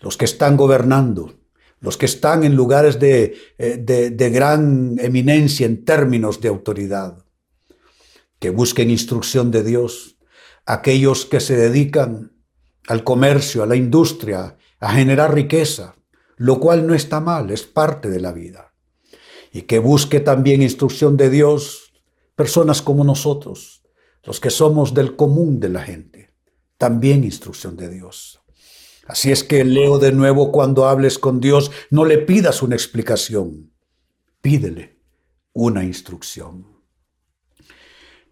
los 0.00 0.16
que 0.16 0.24
están 0.24 0.56
gobernando, 0.56 1.39
los 1.80 1.96
que 1.96 2.06
están 2.06 2.44
en 2.44 2.54
lugares 2.54 2.98
de, 2.98 3.36
eh, 3.58 3.76
de, 3.78 4.30
gran 4.30 4.96
eminencia 4.98 5.66
en 5.66 5.84
términos 5.84 6.40
de 6.40 6.48
autoridad. 6.48 7.24
Que 8.38 8.50
busquen 8.50 8.90
instrucción 8.90 9.50
de 9.50 9.62
Dios 9.62 10.18
aquellos 10.66 11.24
que 11.24 11.40
se 11.40 11.56
dedican 11.56 12.32
al 12.86 13.02
comercio, 13.02 13.62
a 13.62 13.66
la 13.66 13.76
industria, 13.76 14.56
a 14.78 14.92
generar 14.92 15.34
riqueza, 15.34 15.96
lo 16.36 16.60
cual 16.60 16.86
no 16.86 16.94
está 16.94 17.20
mal, 17.20 17.50
es 17.50 17.62
parte 17.62 18.08
de 18.08 18.20
la 18.20 18.32
vida 18.32 18.70
y 19.52 19.62
que 19.62 19.78
busque 19.78 20.20
también 20.20 20.62
instrucción 20.62 21.16
de 21.16 21.30
Dios 21.30 21.92
personas 22.36 22.82
como 22.82 23.04
nosotros, 23.04 23.82
los 24.24 24.40
que 24.40 24.50
somos 24.50 24.94
del 24.94 25.16
común 25.16 25.60
de 25.60 25.68
la 25.68 25.82
gente, 25.82 26.30
también 26.78 27.24
instrucción 27.24 27.76
de 27.76 27.88
Dios. 27.88 28.39
Así 29.06 29.32
es 29.32 29.42
que 29.42 29.64
leo 29.64 29.98
de 29.98 30.12
nuevo 30.12 30.52
cuando 30.52 30.86
hables 30.86 31.18
con 31.18 31.40
Dios, 31.40 31.70
no 31.90 32.04
le 32.04 32.18
pidas 32.18 32.62
una 32.62 32.76
explicación, 32.76 33.72
pídele 34.40 34.98
una 35.52 35.84
instrucción. 35.84 36.66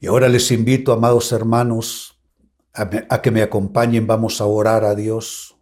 Y 0.00 0.07
ahora 0.07 0.28
les 0.28 0.50
invito, 0.52 0.92
amados 0.92 1.33
hermanos, 1.33 2.18
a, 2.72 3.20
que 3.22 3.31
me 3.31 3.42
acompañen, 3.42 4.07
vamos 4.07 4.40
a 4.40 4.46
orar 4.46 4.85
a 4.85 4.94
Dios. 4.94 5.57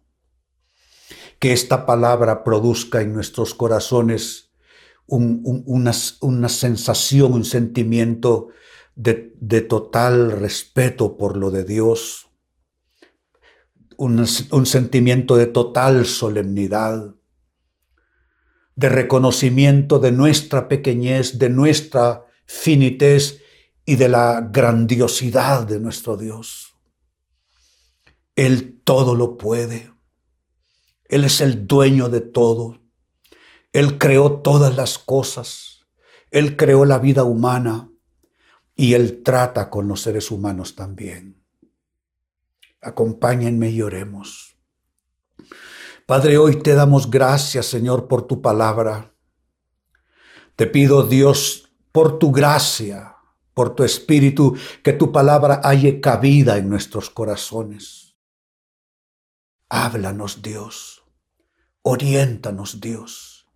Que 1.39 1.53
esta 1.53 1.85
palabra 1.85 2.43
produzca 2.43 3.01
en 3.01 3.13
nuestros 3.13 3.53
corazones 3.53 4.51
una, 5.07 5.93
sensación, 5.93 7.33
un 7.33 7.45
sentimiento 7.45 8.49
de, 8.95 9.33
de, 9.39 9.61
total 9.61 10.31
respeto 10.31 11.17
por 11.17 11.37
lo 11.37 11.49
de 11.49 11.63
Dios, 11.63 12.26
un, 13.97 14.27
sentimiento 14.65 15.35
de 15.35 15.47
total 15.47 16.05
solemnidad, 16.05 17.15
de 18.75 18.89
reconocimiento 18.89 19.99
de 19.99 20.11
nuestra 20.11 20.67
pequeñez, 20.67 21.39
de 21.39 21.49
nuestra 21.49 22.25
finitez 22.45 23.41
y 23.85 23.95
de 23.95 24.09
la 24.09 24.47
grandiosidad 24.51 25.67
de 25.67 25.79
nuestro 25.79 26.15
Dios. 26.15 26.75
Él 28.35 28.81
todo 28.83 29.15
lo 29.15 29.37
puede. 29.37 29.91
Él 31.09 31.23
es 31.23 31.41
el 31.41 31.65
dueño 31.65 32.09
de 32.09 32.21
todo. 32.21 32.79
Él 33.73 33.97
creó 33.97 34.41
todas 34.41 34.75
las 34.75 34.99
cosas. 34.99 35.87
Él 36.29 36.55
creó 36.55 36.85
la 36.85 36.99
vida 36.99 37.23
humana 37.23 37.89
y 38.75 38.93
Él 38.93 39.23
trata 39.23 39.69
con 39.69 39.87
los 39.87 40.01
seres 40.01 40.29
humanos 40.29 40.75
también. 40.75 41.36
Acompáñenme 42.81 43.69
y 43.69 43.81
oremos. 43.81 44.55
Padre, 46.05 46.37
hoy 46.37 46.61
te 46.61 46.73
damos 46.73 47.11
gracias, 47.11 47.65
Señor, 47.65 48.07
por 48.07 48.27
tu 48.27 48.41
palabra. 48.41 49.13
Te 50.55 50.65
pido, 50.67 51.03
Dios, 51.03 51.69
por 51.91 52.19
tu 52.19 52.31
gracia, 52.31 53.17
por 53.53 53.75
tu 53.75 53.83
espíritu, 53.83 54.55
que 54.83 54.93
tu 54.93 55.11
palabra 55.11 55.61
haya 55.63 55.99
cabida 55.99 56.57
en 56.57 56.69
nuestros 56.69 57.09
corazones. 57.09 58.15
Háblanos, 59.69 60.41
Dios. 60.41 61.03
Oriéntanos, 61.81 62.79
Dios. 62.79 63.47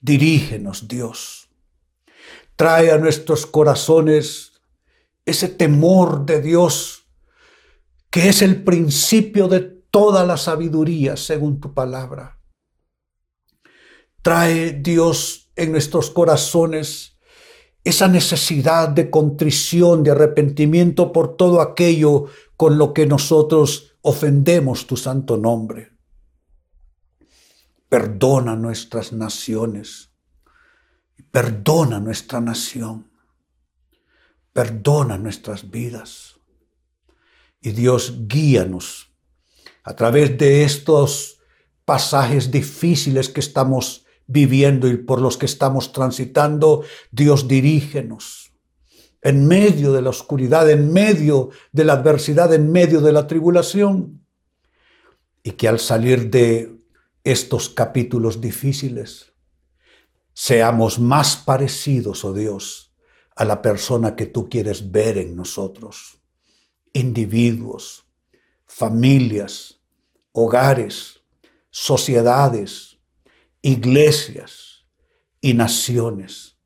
Dirígenos, 0.00 0.88
Dios. 0.88 1.48
Trae 2.56 2.90
a 2.90 2.98
nuestros 2.98 3.46
corazones 3.46 4.60
ese 5.24 5.48
temor 5.48 6.24
de 6.24 6.40
Dios, 6.40 6.97
que 8.10 8.28
es 8.28 8.42
el 8.42 8.64
principio 8.64 9.48
de 9.48 9.60
toda 9.60 10.24
la 10.24 10.36
sabiduría, 10.36 11.16
según 11.16 11.60
tu 11.60 11.74
palabra. 11.74 12.40
Trae, 14.22 14.72
Dios, 14.72 15.50
en 15.56 15.72
nuestros 15.72 16.10
corazones 16.10 17.18
esa 17.84 18.08
necesidad 18.08 18.88
de 18.88 19.08
contrición, 19.08 20.02
de 20.02 20.10
arrepentimiento 20.10 21.12
por 21.12 21.36
todo 21.36 21.60
aquello 21.62 22.26
con 22.56 22.76
lo 22.76 22.92
que 22.92 23.06
nosotros 23.06 23.96
ofendemos 24.02 24.86
tu 24.86 24.96
santo 24.96 25.36
nombre. 25.36 25.96
Perdona 27.88 28.56
nuestras 28.56 29.12
naciones. 29.12 30.10
Perdona 31.30 31.98
nuestra 31.98 32.40
nación. 32.40 33.10
Perdona 34.52 35.16
nuestras 35.16 35.70
vidas. 35.70 36.37
Y 37.60 37.70
Dios 37.70 38.26
guíanos 38.28 39.10
a 39.82 39.96
través 39.96 40.36
de 40.38 40.64
estos 40.64 41.40
pasajes 41.84 42.50
difíciles 42.50 43.28
que 43.28 43.40
estamos 43.40 44.04
viviendo 44.26 44.88
y 44.88 44.98
por 44.98 45.20
los 45.20 45.36
que 45.36 45.46
estamos 45.46 45.92
transitando. 45.92 46.84
Dios 47.10 47.48
dirígenos 47.48 48.52
en 49.22 49.46
medio 49.46 49.92
de 49.92 50.02
la 50.02 50.10
oscuridad, 50.10 50.70
en 50.70 50.92
medio 50.92 51.50
de 51.72 51.84
la 51.84 51.94
adversidad, 51.94 52.52
en 52.54 52.70
medio 52.70 53.00
de 53.00 53.12
la 53.12 53.26
tribulación. 53.26 54.24
Y 55.42 55.52
que 55.52 55.66
al 55.66 55.80
salir 55.80 56.30
de 56.30 56.78
estos 57.24 57.68
capítulos 57.68 58.40
difíciles, 58.40 59.32
seamos 60.34 60.98
más 60.98 61.36
parecidos, 61.36 62.24
oh 62.24 62.32
Dios, 62.32 62.94
a 63.34 63.44
la 63.44 63.62
persona 63.62 64.14
que 64.14 64.26
tú 64.26 64.48
quieres 64.48 64.90
ver 64.90 65.18
en 65.18 65.34
nosotros. 65.34 66.20
Individuos, 66.98 68.06
familias, 68.66 69.80
hogares, 70.32 71.22
sociedades, 71.70 72.98
iglesias 73.62 74.86
y 75.40 75.54
naciones, 75.54 76.58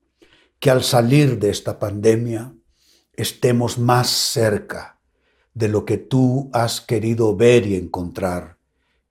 que 0.58 0.70
al 0.70 0.82
salir 0.82 1.38
de 1.38 1.50
esta 1.50 1.78
pandemia 1.78 2.54
estemos 3.12 3.78
más 3.78 4.08
cerca 4.08 5.00
de 5.54 5.68
lo 5.68 5.84
que 5.84 5.98
tú 5.98 6.50
has 6.52 6.80
querido 6.80 7.36
ver 7.36 7.66
y 7.66 7.74
encontrar 7.74 8.58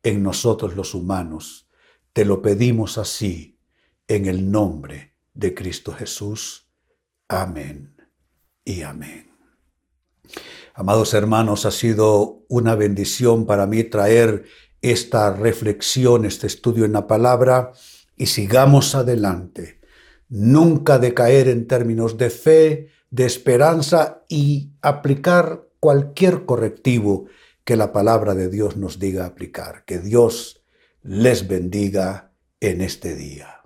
en 0.01 0.23
nosotros 0.23 0.75
los 0.75 0.95
humanos. 0.95 1.67
Te 2.13 2.25
lo 2.25 2.41
pedimos 2.41 2.97
así, 2.97 3.59
en 4.07 4.25
el 4.25 4.51
nombre 4.51 5.13
de 5.33 5.53
Cristo 5.53 5.93
Jesús. 5.93 6.67
Amén 7.27 7.95
y 8.65 8.81
amén. 8.81 9.31
Amados 10.81 11.13
hermanos, 11.13 11.67
ha 11.67 11.71
sido 11.71 12.43
una 12.47 12.73
bendición 12.73 13.45
para 13.45 13.67
mí 13.67 13.83
traer 13.83 14.45
esta 14.81 15.31
reflexión, 15.31 16.25
este 16.25 16.47
estudio 16.47 16.85
en 16.85 16.93
la 16.93 17.05
palabra 17.05 17.71
y 18.17 18.25
sigamos 18.25 18.95
adelante. 18.95 19.79
Nunca 20.27 20.97
decaer 20.97 21.49
en 21.49 21.67
términos 21.67 22.17
de 22.17 22.31
fe, 22.31 22.87
de 23.11 23.27
esperanza 23.27 24.23
y 24.27 24.71
aplicar 24.81 25.67
cualquier 25.79 26.47
correctivo 26.47 27.27
que 27.63 27.75
la 27.75 27.93
palabra 27.93 28.33
de 28.33 28.49
Dios 28.49 28.75
nos 28.75 28.97
diga 28.97 29.27
aplicar. 29.27 29.85
Que 29.85 29.99
Dios 29.99 30.63
les 31.03 31.47
bendiga 31.47 32.31
en 32.59 32.81
este 32.81 33.15
día. 33.15 33.60